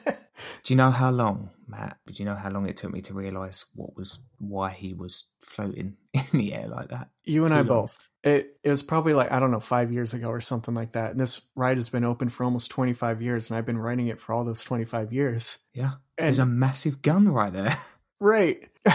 [0.68, 1.96] Do you know how long, Matt?
[2.06, 5.24] Do you know how long it took me to realise what was why he was
[5.40, 7.08] floating in the air like that?
[7.24, 7.66] You and Too I long.
[7.66, 8.10] both.
[8.22, 11.12] It it was probably like I don't know five years ago or something like that.
[11.12, 14.08] And this ride has been open for almost twenty five years, and I've been riding
[14.08, 15.60] it for all those twenty five years.
[15.72, 17.74] Yeah, And there's a massive gun right there.
[18.20, 18.68] right,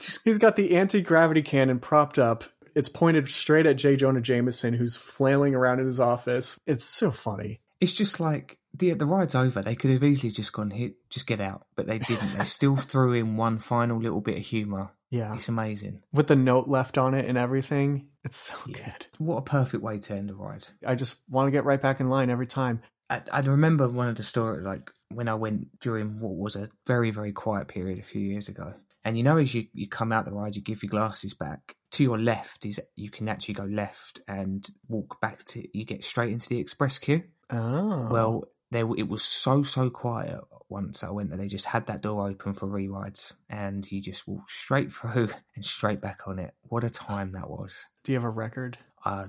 [0.00, 2.42] just he's got the anti gravity cannon propped up,
[2.74, 3.94] It's pointed straight at J.
[3.94, 6.58] Jonah Jameson, who's flailing around in his office.
[6.66, 7.60] It's so funny.
[7.80, 9.62] It's just like the the ride's over.
[9.62, 12.36] They could have easily just gone here, just get out, but they didn't.
[12.36, 14.90] they still threw in one final little bit of humor.
[15.10, 15.34] Yeah.
[15.34, 16.02] It's amazing.
[16.12, 18.08] With the note left on it and everything.
[18.22, 18.84] It's so Yeah.
[18.92, 19.06] good.
[19.18, 20.68] What a perfect way to end a ride.
[20.86, 22.82] I just want to get right back in line every time.
[23.08, 26.68] I, I remember one of the stories, like when I went during what was a
[26.86, 28.74] very, very quiet period a few years ago.
[29.04, 31.74] And you know, as you, you come out the ride, you give your glasses back.
[31.92, 36.04] To your left is you can actually go left and walk back to, you get
[36.04, 37.24] straight into the express queue.
[37.52, 38.08] Oh.
[38.10, 41.38] Well, there it was so so quiet once I went there.
[41.38, 45.64] They just had that door open for re-rides, and you just walk straight through and
[45.64, 46.54] straight back on it.
[46.62, 47.86] What a time that was!
[48.04, 48.78] do you have a record?
[49.04, 49.28] Uh,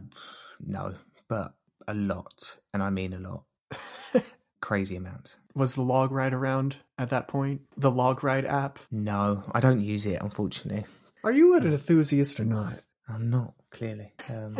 [0.60, 0.96] no,
[1.28, 1.54] but
[1.88, 3.44] a lot, and I mean a lot,
[4.62, 5.38] crazy amounts.
[5.56, 7.62] Was the LogRide around at that point?
[7.78, 8.80] The LogRide app?
[8.92, 10.86] No, I don't use it, unfortunately.
[11.24, 12.74] Are you an enthusiast or not?
[13.08, 14.14] I'm not clearly.
[14.30, 14.58] Um,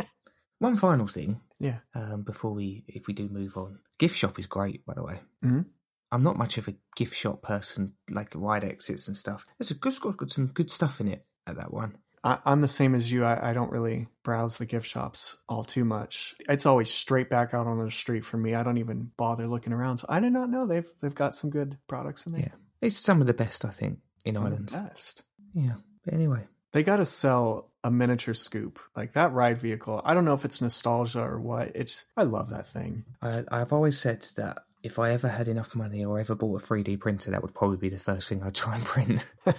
[0.62, 1.78] one final thing Yeah.
[1.94, 5.20] um, before we, if we do move on, gift shop is great, by the way.
[5.44, 5.66] Mhm.
[6.10, 9.46] I'm not much of a gift shop person, like ride exits and stuff.
[9.58, 11.96] There's a good, got some good stuff in it at that one.
[12.24, 13.24] I, I'm the same as you.
[13.24, 16.36] I, I don't really browse the gift shops all too much.
[16.48, 18.54] It's always straight back out on the street for me.
[18.54, 19.98] I don't even bother looking around.
[19.98, 22.42] So I did not know they've they've got some good products in there.
[22.42, 24.90] Yeah, it's some of the best I think in Some of the Ireland.
[24.90, 25.22] best.
[25.52, 30.00] Yeah, but anyway, They got to sell a miniature scoop like that ride vehicle.
[30.04, 31.72] I don't know if it's nostalgia or what.
[31.74, 33.04] It's I love that thing.
[33.20, 36.64] I, I've always said that if I ever had enough money or ever bought a
[36.64, 39.24] 3D printer, that would probably be the first thing I'd try and print.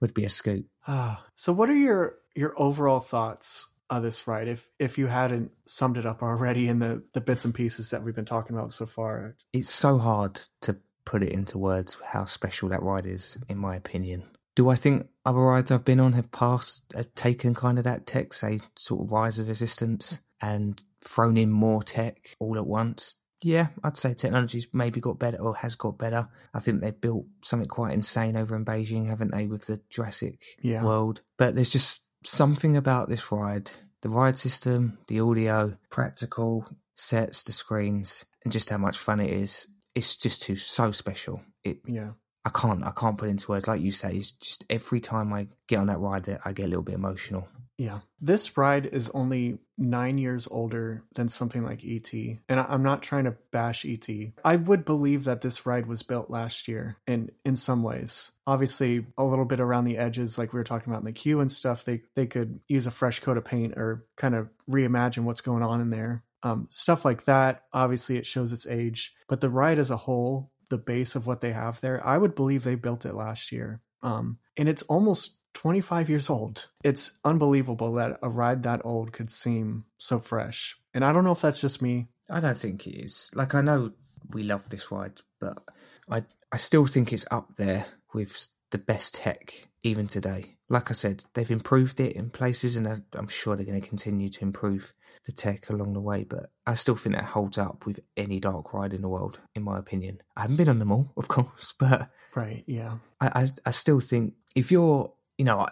[0.00, 0.66] would be a scoop.
[0.86, 4.48] Ah, so what are your your overall thoughts of this ride?
[4.48, 8.02] If if you hadn't summed it up already in the the bits and pieces that
[8.02, 12.24] we've been talking about so far, It's so hard to put it into words how
[12.24, 14.24] special that ride is, in my opinion.
[14.54, 18.06] Do I think other rides I've been on have passed, have taken kind of that
[18.06, 23.16] tech, say, sort of rise of resistance, and thrown in more tech all at once?
[23.42, 26.28] Yeah, I'd say technology's maybe got better or has got better.
[26.54, 30.40] I think they've built something quite insane over in Beijing, haven't they, with the Jurassic
[30.62, 30.82] Yeah.
[30.82, 31.20] world?
[31.36, 37.52] But there's just something about this ride the ride system, the audio, practical sets, the
[37.52, 39.66] screens, and just how much fun it is.
[39.94, 41.42] It's just too so special.
[41.62, 42.10] It yeah.
[42.44, 44.16] I can't I can't put into words like you say.
[44.16, 46.94] It's just every time I get on that ride, that I get a little bit
[46.94, 47.48] emotional.
[47.76, 48.00] Yeah.
[48.20, 52.12] This ride is only nine years older than something like ET.
[52.48, 54.08] And I'm not trying to bash ET.
[54.44, 58.32] I would believe that this ride was built last year in, in some ways.
[58.46, 61.40] Obviously, a little bit around the edges, like we were talking about in the queue
[61.40, 65.24] and stuff, they, they could use a fresh coat of paint or kind of reimagine
[65.24, 66.22] what's going on in there.
[66.44, 69.14] Um, stuff like that, obviously, it shows its age.
[69.28, 72.34] But the ride as a whole, the base of what they have there, I would
[72.34, 73.80] believe they built it last year.
[74.02, 76.68] Um, and it's almost 25 years old.
[76.82, 80.76] It's unbelievable that a ride that old could seem so fresh.
[80.92, 82.08] And I don't know if that's just me.
[82.30, 83.30] I don't think it is.
[83.34, 83.92] Like I know
[84.30, 85.58] we love this ride, but
[86.10, 90.56] I I still think it's up there with the best tech even today.
[90.68, 93.88] Like I said, they've improved it in places, and I- I'm sure they're going to
[93.88, 94.92] continue to improve
[95.24, 96.24] the tech along the way.
[96.24, 99.62] But I still think that holds up with any dark ride in the world, in
[99.62, 100.20] my opinion.
[100.36, 102.64] I haven't been on them all, of course, but Right.
[102.66, 102.98] Yeah.
[103.20, 105.66] I, I, I still think if you're, you know,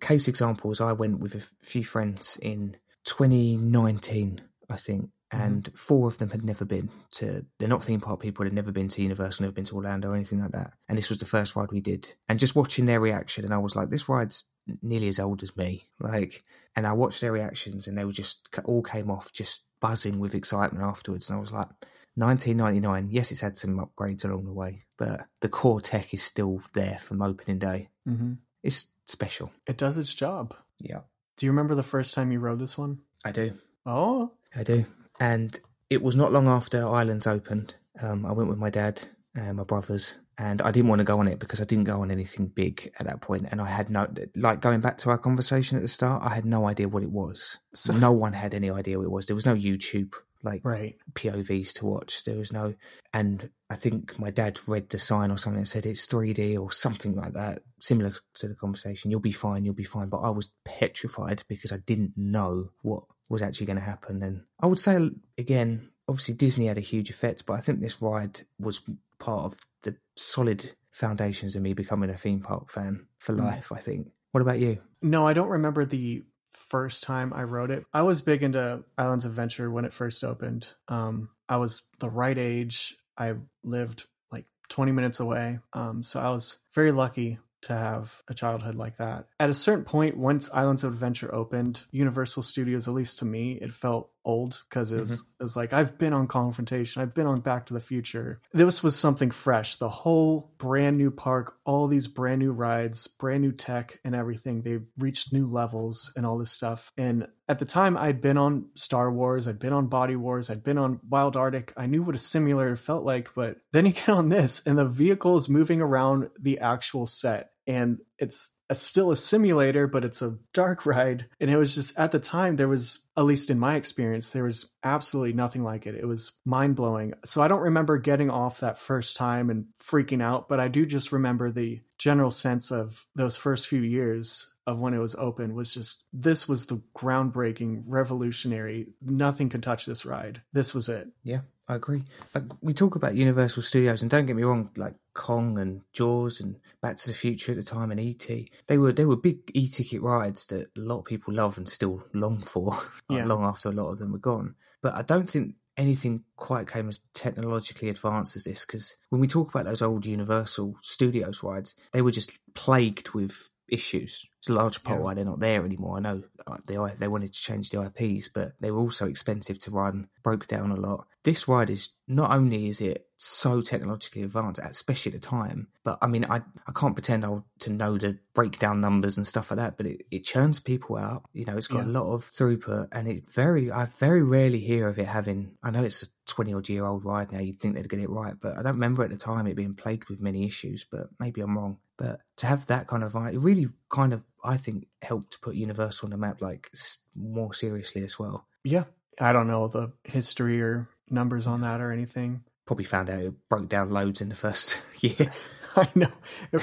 [0.00, 4.40] case examples, I went with a f- few friends in 2019,
[4.70, 5.40] I think, mm-hmm.
[5.40, 8.72] and four of them had never been to, they're not theme park people, had never
[8.72, 10.72] been to Universal, never been to Orlando or anything like that.
[10.88, 12.14] And this was the first ride we did.
[12.28, 14.50] And just watching their reaction, and I was like, this ride's
[14.82, 15.88] nearly as old as me.
[16.00, 16.44] Like,
[16.76, 20.34] and I watched their reactions, and they were just all came off just buzzing with
[20.34, 21.30] excitement afterwards.
[21.30, 21.68] And I was like,
[22.14, 26.60] 1999, yes, it's had some upgrades along the way, but the core tech is still
[26.72, 27.88] there from opening day.
[28.06, 29.52] hmm It's special.
[29.66, 30.54] It does its job.
[30.80, 31.00] Yeah,
[31.36, 33.00] Do you remember the first time you rode this one?
[33.24, 33.54] I do.
[33.86, 34.84] Oh, I do.
[35.20, 35.58] And
[35.90, 37.74] it was not long after Islands opened.
[38.00, 39.02] Um, I went with my dad
[39.34, 42.00] and my brothers, and I didn't want to go on it because I didn't go
[42.00, 45.18] on anything big at that point, and I had no like going back to our
[45.18, 46.22] conversation at the start.
[46.24, 47.58] I had no idea what it was.
[47.74, 49.26] So- no one had any idea what it was.
[49.26, 50.14] There was no YouTube
[50.44, 50.96] like right.
[51.14, 52.24] POVs to watch.
[52.24, 52.74] There was no,
[53.12, 56.70] and I think my dad read the sign or something and said it's 3D or
[56.70, 59.10] something like that, similar to the conversation.
[59.10, 60.08] You'll be fine, you'll be fine.
[60.08, 64.22] But I was petrified because I didn't know what was actually going to happen.
[64.22, 68.00] And I would say again, obviously Disney had a huge effect, but I think this
[68.00, 73.34] ride was part of the solid foundations of me becoming a theme park fan for
[73.34, 73.44] Mm.
[73.44, 73.72] life.
[73.72, 74.08] I think.
[74.32, 74.80] What about you?
[75.02, 77.84] No, I don't remember the first time I rode it.
[77.94, 80.74] I was big into Islands of Adventure when it first opened.
[80.88, 82.96] Um, I was the right age.
[83.16, 85.60] I lived like 20 minutes away.
[85.72, 89.26] Um, so I was very lucky to have a childhood like that.
[89.40, 93.52] At a certain point, once Islands of Adventure opened, Universal Studios, at least to me,
[93.52, 95.30] it felt old because it, was mm-hmm.
[95.40, 98.40] it was like I've been on Kongfrontation, I've been on Back to the Future.
[98.52, 99.76] This was something fresh.
[99.76, 104.62] The whole brand new park, all these brand new rides, brand new tech and everything.
[104.62, 106.92] They reached new levels and all this stuff.
[106.98, 110.62] And at the time, I'd been on Star Wars, I'd been on Body Wars, I'd
[110.62, 111.72] been on Wild Arctic.
[111.76, 114.84] I knew what a simulator felt like, but then you get on this, and the
[114.84, 120.22] vehicle is moving around the actual set, and it's a, still a simulator, but it's
[120.22, 121.26] a dark ride.
[121.38, 124.44] And it was just at the time, there was, at least in my experience, there
[124.44, 125.94] was absolutely nothing like it.
[125.94, 127.12] It was mind blowing.
[127.26, 130.86] So I don't remember getting off that first time and freaking out, but I do
[130.86, 135.54] just remember the general sense of those first few years of when it was open
[135.54, 138.88] was just this was the groundbreaking, revolutionary.
[139.02, 140.42] Nothing could touch this ride.
[140.52, 141.08] This was it.
[141.22, 142.04] Yeah, I agree.
[142.34, 146.40] Like we talk about Universal Studios, and don't get me wrong, like Kong and Jaws
[146.40, 148.26] and Back to the Future at the time and ET,
[148.66, 152.04] they were they were big e-ticket rides that a lot of people love and still
[152.14, 152.74] long for,
[153.10, 153.24] yeah.
[153.24, 154.54] long after a lot of them were gone.
[154.80, 159.28] But I don't think anything quite came as technologically advanced as this because when we
[159.28, 164.26] talk about those old Universal Studios rides, they were just plagued with issues.
[164.40, 165.04] It's a large part yeah.
[165.04, 165.96] why they're not there anymore.
[165.96, 166.22] I know
[166.66, 170.46] they they wanted to change the IPs, but they were also expensive to run, broke
[170.46, 171.06] down a lot.
[171.24, 175.98] This ride is not only is it so technologically advanced, especially at the time, but
[176.00, 179.58] I mean, I, I can't pretend I to know the breakdown numbers and stuff like
[179.58, 181.24] that, but it, it churns people out.
[181.32, 181.90] You know, it's got yeah.
[181.90, 185.56] a lot of throughput, and it very I very rarely hear of it having.
[185.62, 187.40] I know it's a twenty odd year old ride now.
[187.40, 189.74] You'd think they'd get it right, but I don't remember at the time it being
[189.74, 190.86] plagued with many issues.
[190.88, 191.78] But maybe I'm wrong.
[191.98, 195.56] But to have that kind of it really kind of I think helped to put
[195.56, 196.70] Universal on the map like
[197.14, 198.46] more seriously as well.
[198.64, 198.84] Yeah,
[199.20, 202.44] I don't know the history or numbers on that or anything.
[202.66, 205.32] Probably found out it broke down loads in the first year.
[205.76, 206.12] I know.
[206.52, 206.62] It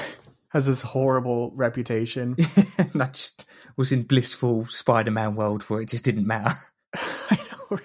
[0.50, 2.36] has this horrible reputation.
[3.00, 6.56] I just was in blissful Spider Man world where it just didn't matter.
[6.96, 7.80] I know.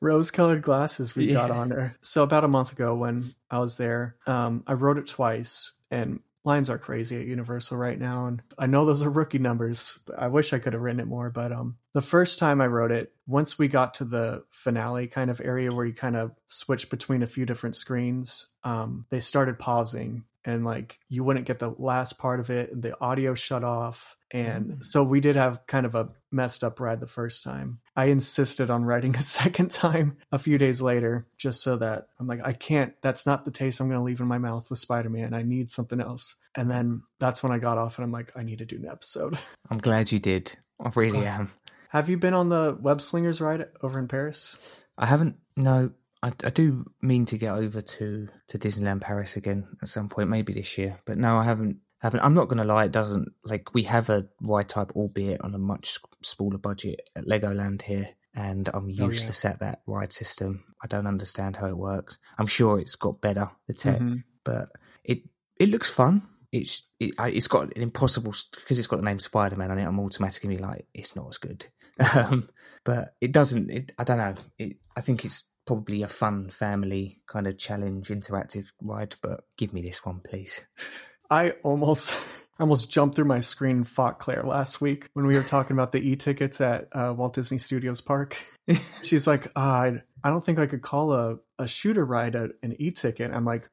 [0.00, 1.34] Rose colored glasses we yeah.
[1.34, 1.96] got on her.
[2.02, 6.20] So about a month ago when I was there, um, I rode it twice and
[6.44, 9.98] lines are crazy at Universal right now, and I know those are rookie numbers.
[10.16, 12.90] I wish I could have written it more, but um, the first time I rode
[12.90, 16.90] it, once we got to the finale kind of area where you kind of switch
[16.90, 21.74] between a few different screens, um, they started pausing and like you wouldn't get the
[21.78, 24.84] last part of it, and the audio shut off, and mm.
[24.84, 27.80] so we did have kind of a messed up ride the first time.
[27.96, 32.26] I insisted on writing a second time a few days later, just so that I'm
[32.26, 34.78] like, I can't, that's not the taste I'm going to leave in my mouth with
[34.78, 35.34] Spider Man.
[35.34, 36.36] I need something else.
[36.56, 38.88] And then that's when I got off and I'm like, I need to do an
[38.90, 39.38] episode.
[39.70, 40.56] I'm glad you did.
[40.80, 41.50] I really am.
[41.90, 44.80] Have you been on the Web Slingers ride over in Paris?
[44.96, 45.36] I haven't.
[45.56, 45.90] No,
[46.22, 50.28] I, I do mean to get over to, to Disneyland Paris again at some point,
[50.28, 50.98] maybe this year.
[51.06, 52.20] But no, I haven't haven't.
[52.20, 55.54] I'm not going to lie, it doesn't like we have a ride type, albeit on
[55.54, 59.26] a much smaller budget at Legoland here, and I'm used oh, yeah.
[59.26, 60.64] to set that ride system.
[60.82, 62.18] I don't understand how it works.
[62.38, 64.18] I'm sure it's got better the tech, mm-hmm.
[64.44, 64.68] but
[65.04, 65.22] it
[65.58, 66.22] it looks fun.
[66.52, 69.84] It's it, it's got an impossible because it's got the name Spider Man on it.
[69.84, 71.66] I'm automatically like it's not as good,
[72.14, 72.48] um,
[72.84, 73.70] but it doesn't.
[73.70, 74.34] It, I don't know.
[74.58, 79.74] It, I think it's probably a fun family kind of challenge interactive ride, but give
[79.74, 80.64] me this one, please.
[81.30, 82.14] I almost
[82.60, 85.92] almost jumped through my screen and fought Claire last week when we were talking about
[85.92, 88.36] the e-tickets at uh, Walt Disney Studios Park.
[89.02, 92.48] She's like, oh, I, I don't think I could call a, a shooter ride a,
[92.64, 93.30] an e-ticket.
[93.32, 93.68] I'm like,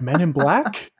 [0.00, 0.92] Men in Black?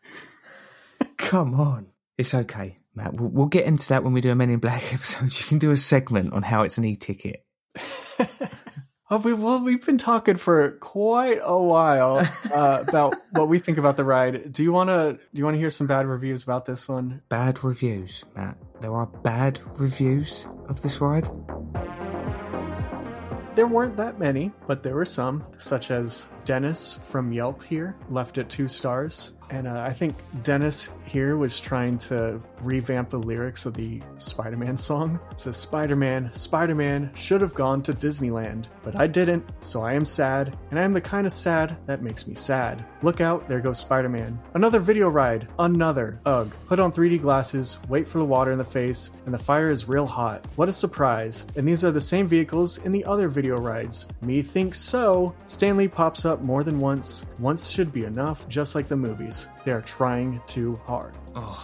[1.17, 1.87] Come on.
[2.19, 3.15] It's okay, Matt.
[3.15, 5.39] We'll, we'll get into that when we do a Men in Black episode.
[5.39, 7.45] You can do a segment on how it's an e-ticket.
[9.09, 13.79] Oh, we, well, we've been talking for quite a while uh, about what we think
[13.79, 14.53] about the ride.
[14.53, 15.13] Do you want to?
[15.13, 17.23] Do you want to hear some bad reviews about this one?
[17.29, 18.59] Bad reviews, Matt.
[18.81, 21.29] There are bad reviews of this ride.
[23.55, 28.39] There weren't that many, but there were some, such as Dennis from Yelp here left
[28.39, 29.39] it two stars.
[29.51, 34.57] And uh, I think Dennis here was trying to revamp the lyrics of the Spider
[34.57, 35.21] Man song.
[35.31, 39.83] It says, Spider Man, Spider Man should have gone to Disneyland, but I didn't, so
[39.83, 42.85] I am sad, and I am the kind of sad that makes me sad.
[43.03, 44.39] Look out, there goes Spider Man.
[44.55, 46.21] Another video ride, another.
[46.27, 46.53] Ugh.
[46.67, 49.89] Put on 3D glasses, wait for the water in the face, and the fire is
[49.89, 50.45] real hot.
[50.57, 51.47] What a surprise.
[51.57, 54.09] And these are the same vehicles in the other video rides.
[54.23, 55.35] Me thinks so.
[55.47, 57.27] Stanley pops up more than once.
[57.39, 59.36] Once should be enough, just like the movies.
[59.65, 61.15] They are trying too hard.
[61.35, 61.57] Oh,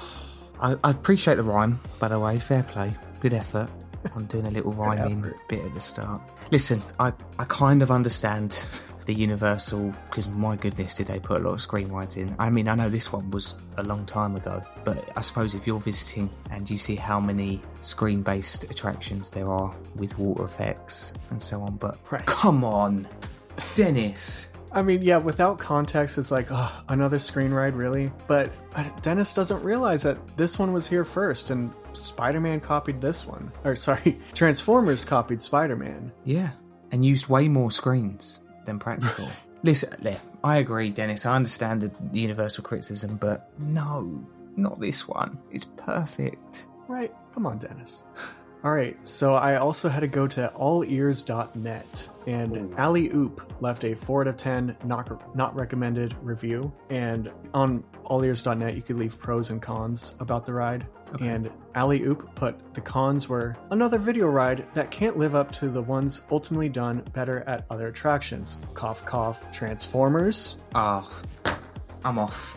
[0.61, 2.39] I, I, appreciate the rhyme, by the way.
[2.39, 2.95] Fair play.
[3.21, 3.69] Good effort
[4.15, 6.21] on doing a little rhyming bit at the start.
[6.51, 8.65] Listen, I, I kind of understand
[9.07, 12.35] the Universal, because my goodness, did they put a lot of screen rides in.
[12.39, 15.67] I mean, I know this one was a long time ago, but I suppose if
[15.67, 21.15] you're visiting and you see how many screen based attractions there are with water effects
[21.31, 22.25] and so on, but Right.
[22.27, 23.09] come on,
[23.75, 24.49] Dennis.
[24.75, 28.11] I mean, yeah, without context, it's like, oh, another screen ride, really?
[28.27, 28.51] But
[29.03, 33.53] Dennis doesn't realize that this one was here first, and Spider Man copied this one.
[33.65, 36.11] Or, sorry, Transformers copied Spider Man.
[36.25, 36.51] Yeah,
[36.91, 39.29] and used way more screens than practical.
[39.63, 41.27] Listen, yeah, I agree, Dennis.
[41.27, 45.39] I understand the universal criticism, but no, not this one.
[45.51, 46.67] It's perfect.
[46.89, 47.15] Right?
[47.35, 48.05] Come on, Dennis.
[48.65, 53.95] All right, so I also had to go to allears.net, and Ali Oop left a
[53.95, 56.73] 4 out of 10 not, not recommended review.
[56.89, 60.87] And on allears.net, you could leave pros and cons about the ride.
[61.21, 65.69] And Ali Oop put the cons were another video ride that can't live up to
[65.69, 68.59] the ones ultimately done better at other attractions.
[68.75, 70.63] Cough, cough, Transformers.
[70.77, 71.11] Oh,
[72.05, 72.57] I'm off.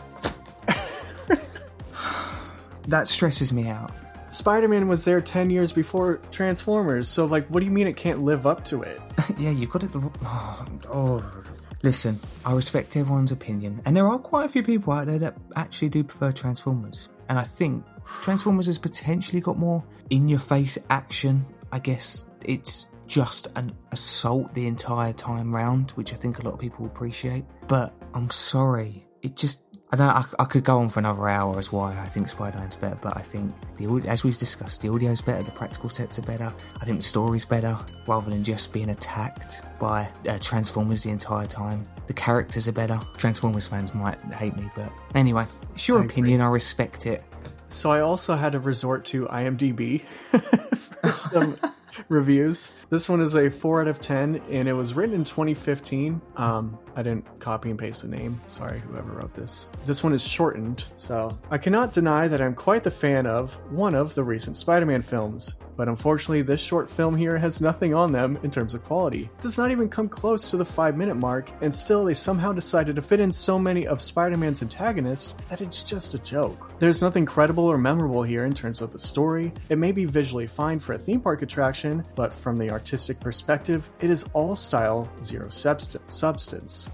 [2.88, 3.91] that stresses me out.
[4.30, 7.96] Spider Man was there 10 years before Transformers, so, like, what do you mean it
[7.96, 9.02] can't live up to it?
[9.38, 9.92] yeah, you got it.
[9.94, 11.44] Oh, oh.
[11.84, 15.38] Listen, I respect everyone's opinion, and there are quite a few people out there that
[15.56, 17.10] actually do prefer Transformers.
[17.30, 17.86] And I think
[18.22, 21.46] Transformers has potentially got more in your face action.
[21.72, 26.54] I guess it's just an assault the entire time round, which I think a lot
[26.54, 27.46] of people appreciate.
[27.68, 29.64] But I'm sorry, it just.
[29.92, 30.10] I don't.
[30.10, 33.16] I, I could go on for another hour as why I think Spider-Man's better, but
[33.16, 36.52] I think the as we've discussed, the audio's better, the practical sets are better.
[36.82, 37.78] I think the story's better,
[38.08, 41.88] rather than just being attacked by uh, Transformers the entire time.
[42.08, 43.00] The characters are better.
[43.18, 46.14] Transformers fans might hate me, but anyway, it's your I agree.
[46.14, 46.42] opinion.
[46.42, 47.24] I respect it.
[47.70, 50.02] So I also had to resort to IMDb
[51.02, 51.58] for some
[52.10, 52.74] reviews.
[52.90, 56.22] This one is a 4 out of 10, and it was written in 2015.
[56.38, 58.39] Um, I didn't copy and paste the name.
[58.48, 59.68] Sorry, whoever wrote this.
[59.86, 63.96] This one is shortened, so I cannot deny that I'm quite the fan of one
[63.96, 65.60] of the recent Spider Man films.
[65.76, 69.24] But unfortunately, this short film here has nothing on them in terms of quality.
[69.24, 72.54] It does not even come close to the 5 minute mark, and still they somehow
[72.54, 76.72] decided to fit in so many of Spider Man's antagonists that it's just a joke.
[76.80, 79.54] There's nothing credible or memorable here in terms of the story.
[79.70, 83.89] It may be visually fine for a theme park attraction, but from the artistic perspective,
[84.00, 86.00] it is all style, zero subst-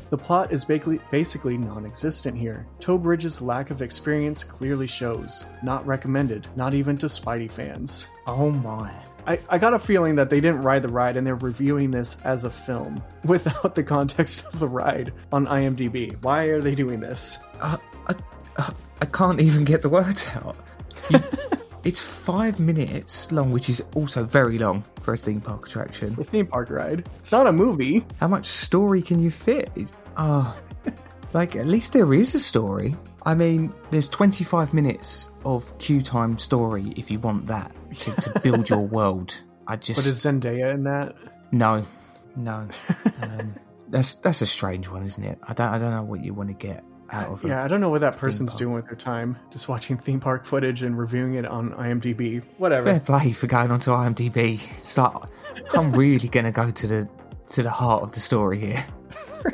[0.09, 2.65] The plot is basically, non existent here.
[2.79, 5.45] Trowbridge's lack of experience clearly shows.
[5.63, 8.09] Not recommended, not even to Spidey fans.
[8.27, 8.91] Oh my.
[9.27, 12.19] I, I got a feeling that they didn't ride the ride and they're reviewing this
[12.23, 16.15] as a film without the context of the ride on IMDb.
[16.23, 17.39] Why are they doing this?
[17.59, 17.77] Uh,
[18.07, 18.15] I, I,
[18.63, 18.73] I-
[19.03, 20.55] I can't even get the words out.
[21.09, 21.19] You-
[21.83, 26.15] it's five minutes long, which is also very long for a theme park attraction.
[26.19, 27.07] A theme park ride.
[27.19, 28.05] It's not a movie.
[28.19, 29.71] How much story can you fit?
[29.75, 30.55] It's, oh,
[31.33, 32.95] like at least there is a story.
[33.25, 38.39] I mean, there's 25 minutes of queue time story if you want that to, to
[38.41, 39.41] build your world.
[39.67, 41.15] I just But is Zendaya in that?
[41.51, 41.85] no,
[42.35, 42.67] no.
[43.21, 43.55] Um,
[43.89, 45.37] that's that's a strange one, isn't it?
[45.47, 47.43] I don't I don't know what you want to get out of.
[47.43, 49.37] Yeah, I don't know what that person's doing with their time.
[49.51, 52.43] Just watching theme park footage and reviewing it on IMDb.
[52.57, 52.85] Whatever.
[52.85, 54.61] Fair play for going onto IMDb.
[54.77, 55.13] It's like
[55.75, 57.09] I'm really gonna go to the
[57.49, 58.85] to the heart of the story here.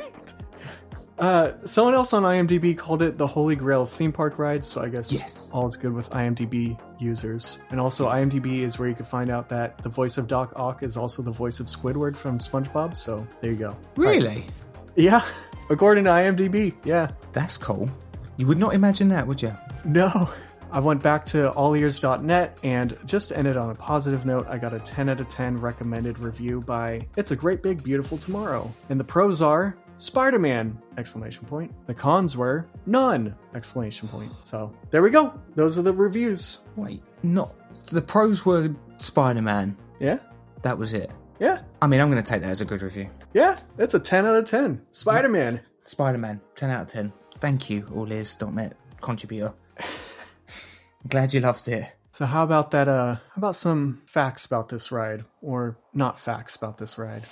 [1.18, 4.80] Uh, someone else on IMDb called it the holy grail of theme park rides, so
[4.80, 5.48] I guess Yes.
[5.52, 7.58] all is good with IMDb users.
[7.70, 10.84] And also, IMDb is where you can find out that the voice of Doc Ock
[10.84, 13.76] is also the voice of Squidward from SpongeBob, so there you go.
[13.96, 14.44] Really?
[14.94, 15.24] Yeah,
[15.70, 17.10] according to IMDb, yeah.
[17.32, 17.88] That's cool.
[18.36, 19.54] You would not imagine that, would you?
[19.84, 20.30] No.
[20.70, 24.46] I went back to allears.net and just ended on a positive note.
[24.48, 28.18] I got a 10 out of 10 recommended review by It's a Great Big Beautiful
[28.18, 28.72] Tomorrow.
[28.90, 30.80] And the pros are Spider-Man!
[30.96, 31.72] Exclamation point.
[31.86, 33.34] The cons were none!
[33.54, 34.30] Exclamation point.
[34.44, 35.40] So there we go.
[35.54, 36.66] Those are the reviews.
[36.76, 37.54] Wait, not
[37.90, 39.76] the pros were Spider Man.
[40.00, 40.18] Yeah?
[40.62, 41.10] That was it.
[41.40, 41.60] Yeah.
[41.80, 43.08] I mean, I'm going to take that as a good review.
[43.38, 43.56] Yeah.
[43.78, 44.82] It's a 10 out of 10.
[44.90, 45.60] Spider-Man.
[45.84, 47.12] Spider Man, 10 out of 10.
[47.38, 49.54] Thank you, all allears.net contributor.
[51.08, 51.92] Glad you loved it.
[52.10, 56.56] So how about that uh how about some facts about this ride or not facts
[56.56, 57.22] about this ride?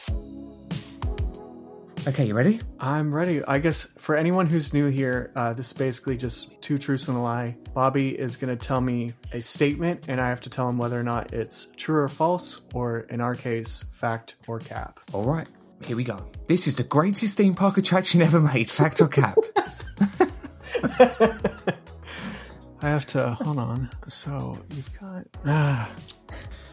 [2.06, 2.60] Okay, you ready?
[2.78, 3.43] I'm ready.
[3.44, 7.16] I guess for anyone who's new here, uh, this is basically just two truths and
[7.16, 7.56] a lie.
[7.74, 11.01] Bobby is going to tell me a statement, and I have to tell him whether
[11.01, 15.01] or not it's true or false, or in our case, fact or cap.
[15.12, 15.48] All right,
[15.85, 16.28] here we go.
[16.47, 19.36] This is the greatest theme park attraction ever made, fact or cap.
[22.82, 23.90] I have to hold on.
[24.09, 25.90] So you've got ah,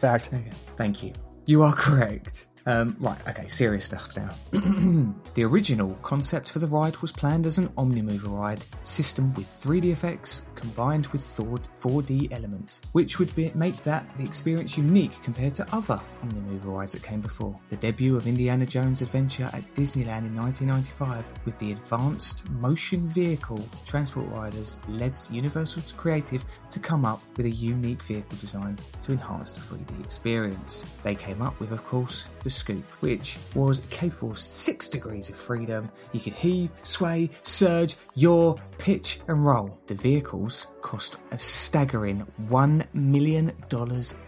[0.00, 0.30] fact.
[0.76, 1.12] Thank you.
[1.46, 2.46] You are correct.
[2.66, 4.30] Um, right, okay, serious stuff now.
[5.34, 9.92] the original concept for the ride was planned as an Omnimover ride system with 3D
[9.92, 15.74] effects combined with 4D elements, which would be, make that the experience unique compared to
[15.74, 17.58] other Omnimover rides that came before.
[17.68, 23.62] The debut of Indiana Jones Adventure at Disneyland in 1995 with the advanced motion vehicle
[23.84, 29.12] transport riders led Universal to Creative to come up with a unique vehicle design to
[29.12, 30.86] enhance the 3D experience.
[31.02, 35.36] They came up with, of course, the Scoop, which was capable of six degrees of
[35.36, 35.90] freedom.
[36.12, 39.78] You could heave, sway, surge, yaw, pitch, and roll.
[39.86, 43.52] The vehicles cost a staggering $1 million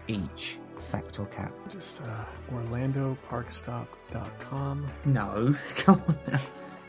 [0.07, 0.59] each.
[0.77, 1.53] Fact or cap?
[1.69, 4.87] Just uh, OrlandoParkStop.com.
[5.05, 6.39] No, come on now.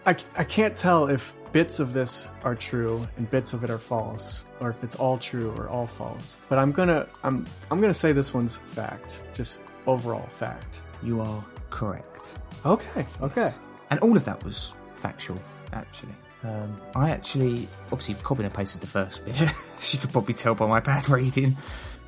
[0.07, 3.79] I, I can't tell if bits of this are true and bits of it are
[3.79, 6.41] false, or if it's all true or all false.
[6.49, 10.83] But I'm gonna I'm I'm gonna say this one's fact, just overall fact.
[11.03, 12.39] You are correct.
[12.67, 13.51] Okay, okay.
[13.91, 15.39] And all of that was factual,
[15.73, 16.15] actually.
[16.45, 19.41] Um, I actually, obviously, copied and pasted the first bit.
[19.79, 21.57] As you could probably tell by my bad reading.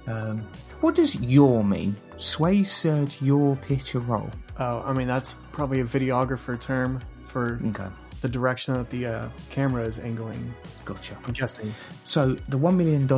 [0.06, 0.46] Um,
[0.80, 1.94] what does your mean?
[2.16, 4.30] Sway, surge, your, pitch, or roll?
[4.58, 7.86] Oh, I mean that's probably a videographer term for Okay.
[8.22, 10.52] the direction that the uh, camera is angling.
[10.84, 11.16] Gotcha.
[11.26, 11.72] I'm guessing.
[12.04, 13.08] So the $1 million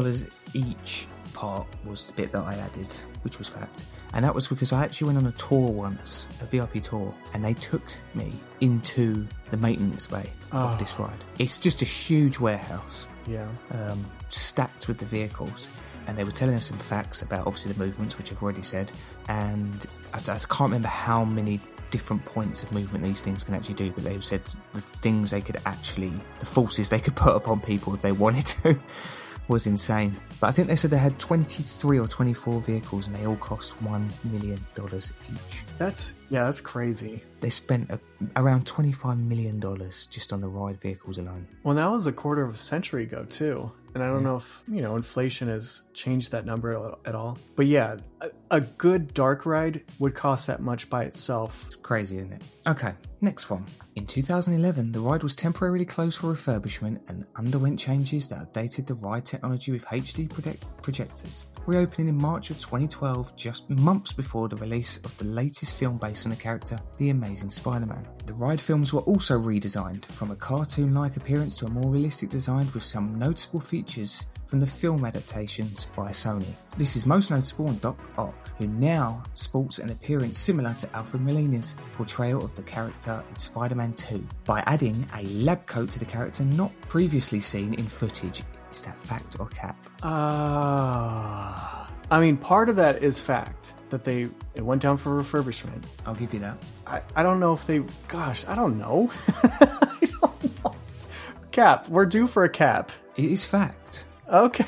[0.54, 3.86] each part was the bit that I added, which was fact.
[4.14, 7.44] And that was because I actually went on a tour once, a VIP tour, and
[7.44, 7.82] they took
[8.14, 11.16] me into the maintenance bay of this ride.
[11.38, 13.48] It's just a huge warehouse Yeah.
[13.72, 15.70] um, stacked with the vehicles.
[16.08, 18.90] And they were telling us some facts about obviously the movements, which I've already said.
[19.28, 21.60] And I, I can't remember how many
[21.90, 24.42] different points of movement these things can actually do, but they said
[24.74, 28.46] the things they could actually, the forces they could put upon people if they wanted
[28.46, 28.78] to,
[29.48, 30.16] was insane.
[30.40, 33.78] But I think they said they had 23 or 24 vehicles and they all cost
[33.82, 35.64] $1 million each.
[35.78, 37.22] That's yeah, that's crazy.
[37.40, 38.00] They spent a,
[38.36, 39.60] around $25 million
[40.10, 41.46] just on the ride vehicles alone.
[41.62, 44.62] Well, that was a quarter of a century ago too, and I don't know if
[44.68, 47.38] you know inflation has changed that number at all.
[47.56, 51.68] But yeah, a, a good dark ride would cost that much by itself.
[51.82, 52.42] Crazy, isn't it?
[52.66, 53.64] Okay, next one.
[53.96, 58.94] In 2011, the ride was temporarily closed for refurbishment and underwent changes that updated the
[58.94, 61.46] ride technology with HD project- projectors.
[61.64, 66.26] Reopening in March of 2012, just months before the release of the latest film based
[66.26, 68.04] on the character, The Amazing Spider Man.
[68.26, 72.30] The ride films were also redesigned, from a cartoon like appearance to a more realistic
[72.30, 76.52] design with some noticeable features from the film adaptations by Sony.
[76.76, 81.22] This is most notable on Doc Ock, who now sports an appearance similar to Alfred
[81.22, 86.00] Molina's portrayal of the character in Spider Man 2 by adding a lab coat to
[86.00, 88.42] the character not previously seen in footage.
[88.72, 89.76] Is that fact or cap?
[90.02, 95.84] Uh, I mean, part of that is fact that they it went down for refurbishment.
[96.06, 96.56] I'll give you that.
[96.86, 97.80] I, I don't know if they.
[98.08, 99.10] Gosh, I don't know.
[99.42, 100.74] I don't know.
[101.50, 102.90] Cap, we're due for a cap.
[103.16, 104.06] It is fact.
[104.32, 104.64] Okay,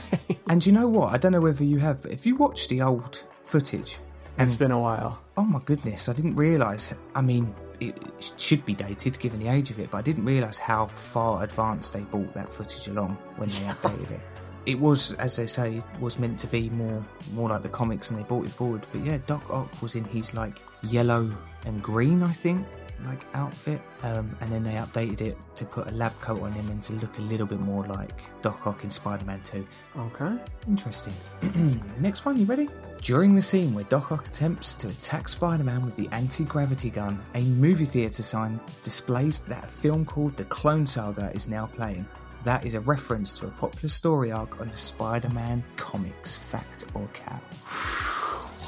[0.50, 1.14] And you know what?
[1.14, 3.96] I don't know whether you have, but if you watch the old footage,
[4.36, 5.18] it's been a while.
[5.38, 6.92] Oh my goodness, I didn't realise.
[7.14, 7.96] I mean, it
[8.36, 11.92] should be dated given the age of it, but I didn't realise how far advanced
[11.92, 14.20] they brought that footage along when they updated it.
[14.66, 18.18] It was, as they say, was meant to be more more like the comics and
[18.18, 18.86] they brought it forward.
[18.92, 21.30] But yeah, Doc Ock was in his like yellow
[21.66, 22.66] and green, I think,
[23.04, 23.82] like outfit.
[24.02, 26.94] Um, and then they updated it to put a lab coat on him and to
[26.94, 29.66] look a little bit more like Doc Ock in Spider Man 2.
[29.98, 30.38] Okay.
[30.66, 31.12] Interesting.
[31.98, 32.68] Next one, you ready?
[33.04, 36.88] During the scene where Doc Ock attempts to attack Spider Man with the anti gravity
[36.88, 41.66] gun, a movie theatre sign displays that a film called The Clone Saga is now
[41.66, 42.06] playing.
[42.44, 46.86] That is a reference to a popular story arc on the Spider Man comics, fact
[46.94, 47.42] or cap.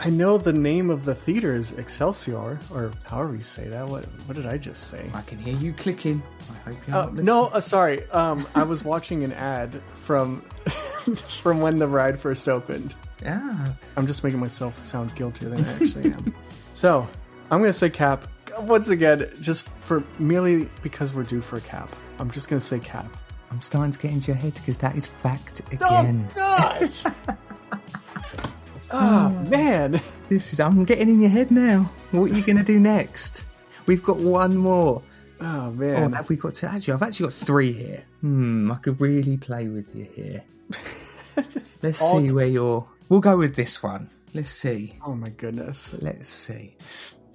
[0.00, 3.86] I know the name of the theater is Excelsior, or however you say that.
[3.88, 5.10] What what did I just say?
[5.14, 6.22] I can hear you clicking.
[6.50, 8.08] I hope you're Uh, not no, uh, sorry.
[8.10, 10.44] Um, I was watching an ad from
[11.42, 12.94] from when the ride first opened.
[13.22, 13.74] Yeah.
[13.96, 16.34] I'm just making myself sound guiltier than I actually am.
[16.72, 17.08] so
[17.50, 18.26] I'm gonna say cap
[18.60, 21.90] once again, just for merely because we're due for a cap.
[22.18, 23.16] I'm just gonna say cap.
[23.50, 26.28] I'm starting to get into your head because that is fact again.
[26.36, 26.78] Oh
[28.90, 30.00] oh man!
[30.28, 30.60] This is.
[30.60, 31.90] I'm getting in your head now.
[32.10, 33.44] What are you going to do next?
[33.86, 35.02] We've got one more.
[35.40, 35.96] Oh man!
[35.96, 36.12] Oh, man!
[36.12, 36.68] have we got to?
[36.70, 38.04] Actually, I've actually got three here.
[38.20, 40.42] Hmm, I could really play with you here.
[41.82, 42.86] Let's all- see where you're.
[43.08, 44.10] We'll go with this one.
[44.34, 44.94] Let's see.
[45.04, 45.96] oh my goodness!
[46.02, 46.76] Let's see.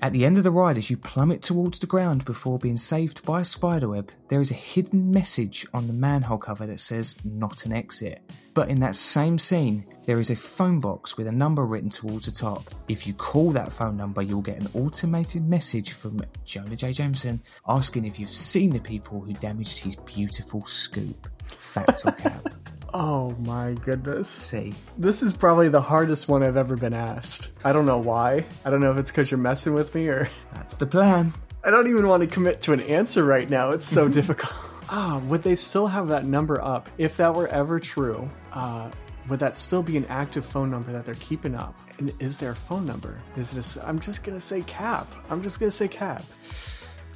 [0.03, 3.25] At the end of the ride, as you plummet towards the ground before being saved
[3.25, 7.65] by a spiderweb, there is a hidden message on the manhole cover that says not
[7.65, 8.21] an exit.
[8.53, 12.25] But in that same scene, there is a phone box with a number written towards
[12.25, 12.69] the top.
[12.89, 16.91] If you call that phone number, you'll get an automated message from Jonah J.
[16.91, 21.29] Jameson asking if you've seen the people who damaged his beautiful scoop.
[21.45, 22.49] Fact or cap?
[22.93, 24.27] Oh my goodness.
[24.29, 27.53] See, This is probably the hardest one I've ever been asked.
[27.63, 28.45] I don't know why.
[28.63, 30.29] I don't know if it's because you're messing with me or.
[30.53, 31.33] that's the plan.
[31.63, 33.71] I don't even want to commit to an answer right now.
[33.71, 34.53] It's so difficult.
[34.89, 36.87] Ah, would they still have that number up?
[36.99, 38.91] If that were ever true, uh,
[39.27, 41.75] would that still be an active phone number that they're keeping up?
[41.97, 43.17] And is there a phone number?
[43.37, 45.07] Is it a s I'm just gonna say cap.
[45.31, 46.21] I'm just gonna say cap.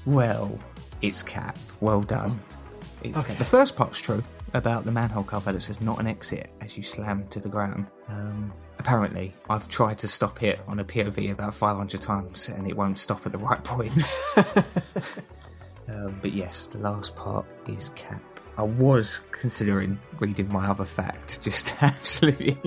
[0.06, 0.58] Well,
[1.02, 1.58] it's cap.
[1.82, 2.40] Well done.
[3.04, 3.30] It's Okay.
[3.30, 3.38] cap.
[3.40, 4.24] The first part's true
[4.58, 7.86] about the manhole cover that says not an exit as you slam to the ground.
[8.10, 12.76] Um, apparently, I've tried to stop it on a POV about 500 times and it
[12.76, 13.94] won't stop at the right point.
[15.88, 18.22] um, but yes, the last part is cap.
[18.58, 22.58] I was considering reading my other fact, just absolutely.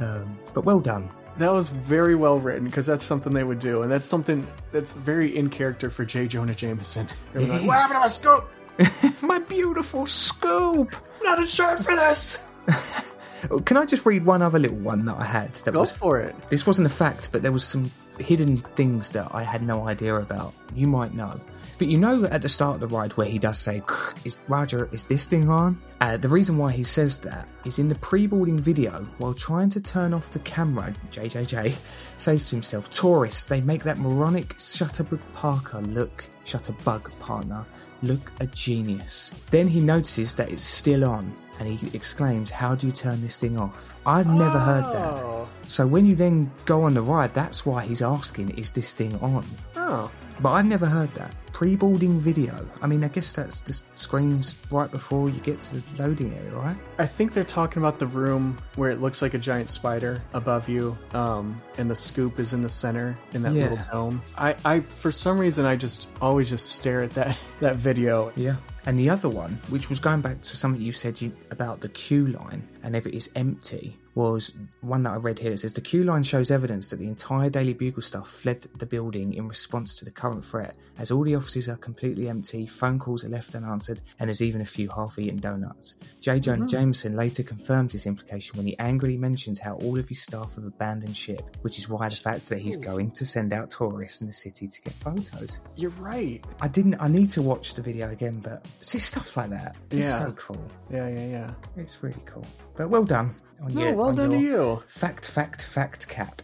[0.00, 1.10] um, but well done.
[1.38, 4.92] That was very well written because that's something they would do, and that's something that's
[4.92, 6.28] very in character for J.
[6.28, 7.08] Jonah Jameson.
[7.34, 8.48] Like, what happened to my scope?
[9.22, 10.94] My beautiful scoop!
[11.20, 12.48] I'm not insured for this.
[13.50, 15.52] Oh, Can I just read one other little one that I had?
[15.52, 16.34] That Go was for it.
[16.48, 20.14] this wasn't a fact, but there was some hidden things that I had no idea
[20.14, 20.54] about.
[20.74, 21.38] You might know,
[21.76, 23.82] but you know at the start of the ride where he does say,
[24.24, 27.90] "Is Roger, is this thing on?" Uh, the reason why he says that is in
[27.90, 30.94] the pre-boarding video while trying to turn off the camera.
[31.12, 31.76] JJJ
[32.16, 37.66] says to himself, "Tourists, they make that moronic Shutterbug Parker look Shutterbug partner
[38.04, 41.34] look a genius." Then he notices that it's still on.
[41.60, 43.94] And he exclaims, How do you turn this thing off?
[44.06, 45.22] I've never heard that.
[45.22, 45.48] Oh.
[45.68, 49.14] So when you then go on the ride, that's why he's asking, is this thing
[49.20, 49.44] on?
[49.76, 50.10] Oh.
[50.40, 51.34] But I've never heard that.
[51.54, 52.52] Pre boarding video.
[52.82, 56.50] I mean, I guess that's the screens right before you get to the loading area,
[56.50, 56.76] right?
[56.98, 60.68] I think they're talking about the room where it looks like a giant spider above
[60.68, 63.62] you, um, and the scoop is in the center in that Yeah.
[63.68, 64.22] little dome.
[64.36, 68.32] I, I, for some reason, I just always just stare at that that video.
[68.34, 68.56] Yeah.
[68.86, 71.88] And the other one, which was going back to something you said you, about the
[71.88, 75.74] queue line and if it is empty, was one that I read here that says
[75.74, 79.48] the queue line shows evidence that the entire Daily Bugle staff fled the building in
[79.48, 83.28] response to the current threat, as all the offices are completely empty, phone calls are
[83.28, 85.96] left unanswered, and there's even a few half eaten donuts.
[86.20, 86.40] J.
[86.40, 86.68] Jonah mm-hmm.
[86.68, 90.64] Jameson later confirms this implication when he angrily mentions how all of his staff have
[90.64, 94.26] abandoned ship, which is why the fact that he's going to send out tourists in
[94.26, 95.60] the city to get photos.
[95.76, 96.44] You're right.
[96.60, 96.96] I didn't.
[97.00, 99.76] I need to watch the video again, but see stuff like that.
[99.90, 100.18] It's Yeah.
[100.18, 100.70] so cool.
[100.90, 101.50] Yeah, yeah, yeah.
[101.76, 102.46] It's really cool.
[102.76, 103.34] But well done.
[103.64, 104.82] On No, your, well on done to you.
[104.86, 106.42] Fact, fact, fact cap.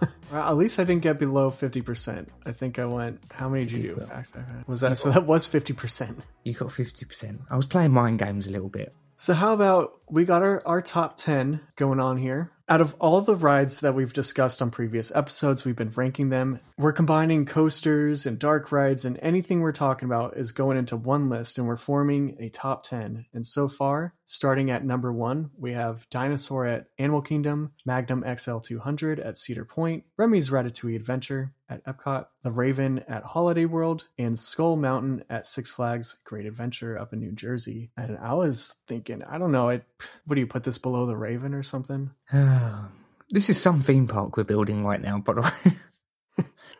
[0.30, 2.30] Well, at least I didn't get below fifty percent.
[2.44, 3.18] I think I went.
[3.32, 3.94] How many did you do?
[3.96, 4.06] well.
[4.06, 4.68] Fact, fact, fact.
[4.68, 5.10] Was that so?
[5.10, 6.20] That was fifty percent.
[6.44, 7.40] You got fifty percent.
[7.50, 8.94] I was playing mind games a little bit.
[9.16, 12.52] So how about we got our, our top 10 going on here.
[12.70, 16.60] Out of all the rides that we've discussed on previous episodes, we've been ranking them.
[16.76, 21.30] We're combining coasters and dark rides and anything we're talking about is going into one
[21.30, 23.24] list and we're forming a top 10.
[23.32, 29.24] And so far, starting at number 1, we have Dinosaur at Animal Kingdom, Magnum XL200
[29.24, 34.76] at Cedar Point, Remy's Ratatouille Adventure at Epcot, The Raven at Holiday World, and Skull
[34.76, 37.92] Mountain at Six Flags Great Adventure up in New Jersey.
[37.96, 39.84] And I was thinking, I don't know, it,
[40.26, 42.10] what do you put this below The Raven or something?
[43.30, 45.72] this is some theme park we're building right now, by the way.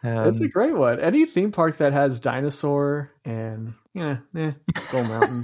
[0.03, 1.01] It's a um, great one.
[1.01, 5.43] Any theme park that has dinosaur and yeah, eh, Skull Mountain.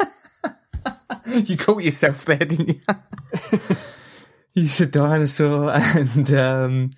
[1.27, 2.81] you caught yourself there, didn't you?
[4.55, 6.91] you said dinosaur and um,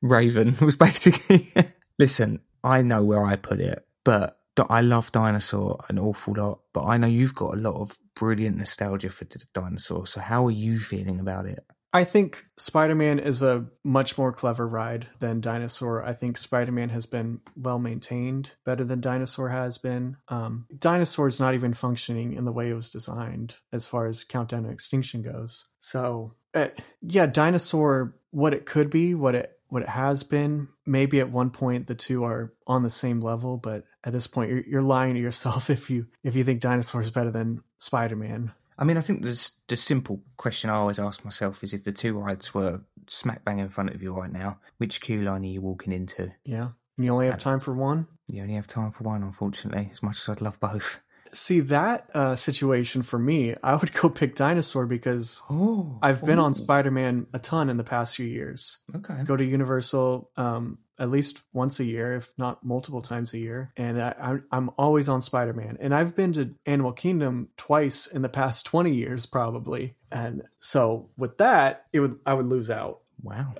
[0.00, 1.52] raven was basically.
[1.98, 4.38] Listen, I know where I put it, but
[4.70, 6.60] I love dinosaur an awful lot.
[6.72, 10.06] But I know you've got a lot of brilliant nostalgia for d- dinosaur.
[10.06, 11.62] So how are you feeling about it?
[11.92, 16.02] I think Spider Man is a much more clever ride than Dinosaur.
[16.02, 20.16] I think Spider Man has been well maintained, better than Dinosaur has been.
[20.28, 24.24] Um, Dinosaur is not even functioning in the way it was designed as far as
[24.24, 25.66] Countdown to Extinction goes.
[25.80, 26.68] So, uh,
[27.02, 30.68] yeah, Dinosaur, what it could be, what it what it has been.
[30.84, 34.50] Maybe at one point the two are on the same level, but at this point
[34.50, 38.16] you're, you're lying to yourself if you if you think Dinosaur is better than Spider
[38.16, 38.52] Man.
[38.78, 41.92] I mean, I think the the simple question I always ask myself is if the
[41.92, 45.46] two rides were smack bang in front of you right now, which queue line are
[45.46, 46.32] you walking into?
[46.44, 48.06] Yeah, and you only have time for one.
[48.28, 51.00] You only have time for one, unfortunately, as much as I'd love both.
[51.34, 56.38] see that uh, situation for me, I would go pick Dinosaur because Oh, I've been
[56.38, 58.82] on Spider Man a ton in the past few years.
[58.94, 59.22] Okay.
[59.24, 63.72] Go to Universal um, at least once a year, if not multiple times a year,
[63.76, 65.78] and I, I'm I'm always on Spider Man.
[65.80, 69.94] And I've been to Animal Kingdom twice in the past twenty years, probably.
[70.10, 73.00] And so with that, it would I would lose out.
[73.22, 73.54] Wow.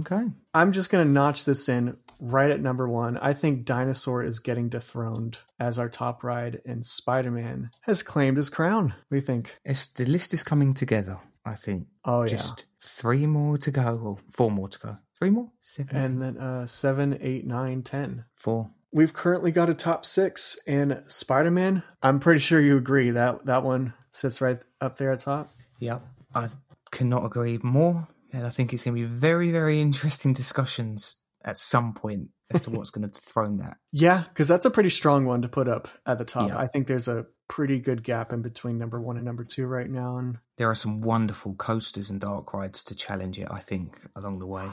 [0.00, 0.24] Okay.
[0.52, 3.16] I'm just gonna notch this in right at number one.
[3.18, 8.36] I think Dinosaur is getting dethroned as our top ride, and Spider Man has claimed
[8.36, 8.88] his crown.
[8.88, 9.56] What do you think?
[9.64, 11.86] It's, the list is coming together, I think.
[12.04, 12.28] Oh yeah.
[12.28, 14.96] Just three more to go, or four more to go.
[15.18, 15.50] Three more?
[15.60, 15.96] Seven?
[15.96, 18.24] and then uh, seven, eight, nine, ten.
[18.36, 18.70] four.
[18.90, 21.82] We've currently got a top six, and Spider Man.
[22.02, 25.52] I'm pretty sure you agree that that one sits right up there at top.
[25.80, 26.02] Yep.
[26.34, 26.48] I
[26.90, 28.08] cannot agree more.
[28.32, 32.60] And I think it's going to be very, very interesting discussions at some point as
[32.62, 33.76] to what's going to dethrone that.
[33.92, 36.48] Yeah, because that's a pretty strong one to put up at the top.
[36.50, 36.58] Yeah.
[36.58, 39.88] I think there's a pretty good gap in between number one and number two right
[39.88, 43.98] now, and There are some wonderful coasters and dark rides to challenge it, I think,
[44.14, 44.66] along the way.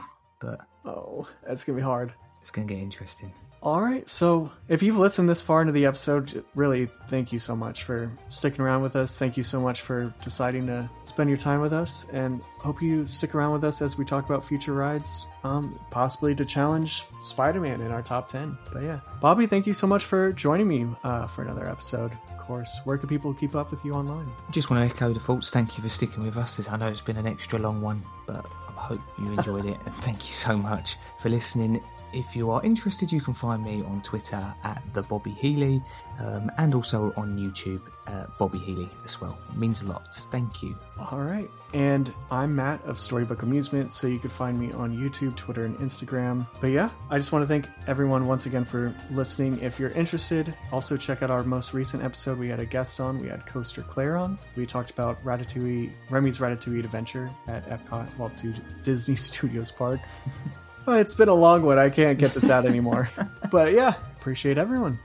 [0.45, 2.13] But oh, that's gonna be hard.
[2.41, 3.33] it's to get interesting.
[3.63, 4.07] All right.
[4.07, 8.11] So if you've listened this far into the episode, really thank you so much for
[8.29, 9.17] sticking around with us.
[9.17, 13.07] Thank you so much for deciding to spend your time with us, and hope you
[13.07, 17.81] stick around with us as we talk about future rides, um, possibly to challenge Spider-Man
[17.81, 18.55] in our top ten.
[18.71, 22.11] But yeah, Bobby, thank you so much for joining me uh, for another episode.
[22.29, 24.29] Of course, where can people keep up with you online?
[24.51, 25.49] Just want to echo the thoughts.
[25.49, 26.69] Thank you for sticking with us.
[26.69, 28.45] I know it's been an extra long one, but
[28.85, 29.79] hope you enjoyed it.
[29.85, 31.83] And thank you so much for listening.
[32.13, 35.81] If you are interested, you can find me on Twitter at the Bobby Healy,
[36.19, 39.37] um, and also on YouTube, uh, Bobby Healy as well.
[39.49, 40.15] It means a lot.
[40.31, 40.77] Thank you.
[41.11, 41.49] All right.
[41.73, 45.77] And I'm Matt of Storybook Amusement, so you can find me on YouTube, Twitter, and
[45.79, 46.47] Instagram.
[46.61, 49.59] But yeah, I just want to thank everyone once again for listening.
[49.59, 52.37] If you're interested, also check out our most recent episode.
[52.37, 54.39] We had a guest on, we had Coaster Claire on.
[54.55, 58.53] We talked about Ratatouille, Remy's Ratatouille Adventure at Epcot, well, to
[58.83, 59.99] Disney Studios Park.
[60.85, 61.77] but it's been a long one.
[61.77, 63.09] I can't get this out anymore.
[63.51, 64.99] but yeah, appreciate everyone.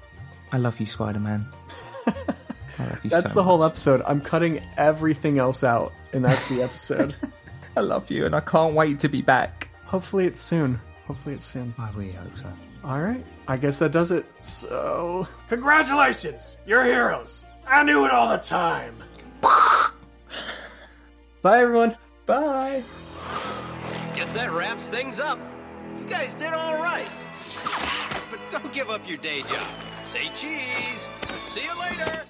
[0.52, 1.46] I love you, Spider Man.
[2.80, 3.70] I love you That's so the whole much.
[3.72, 4.02] episode.
[4.06, 7.14] I'm cutting everything else out, and that's the episode.
[7.76, 9.68] I love you, and I can't wait to be back.
[9.84, 10.80] Hopefully it's soon.
[11.06, 11.74] Hopefully it's soon.
[11.78, 12.46] I really hope so.
[12.84, 13.22] All right.
[13.48, 14.24] I guess that does it.
[14.46, 16.56] So, congratulations.
[16.66, 17.44] You're heroes.
[17.66, 18.96] I knew it all the time.
[21.42, 21.96] Bye, everyone.
[22.26, 22.82] Bye.
[24.14, 25.38] Guess that wraps things up.
[26.00, 27.10] You guys did all right.
[28.30, 29.66] But don't give up your day job.
[30.04, 31.06] Say cheese.
[31.44, 32.24] See you later.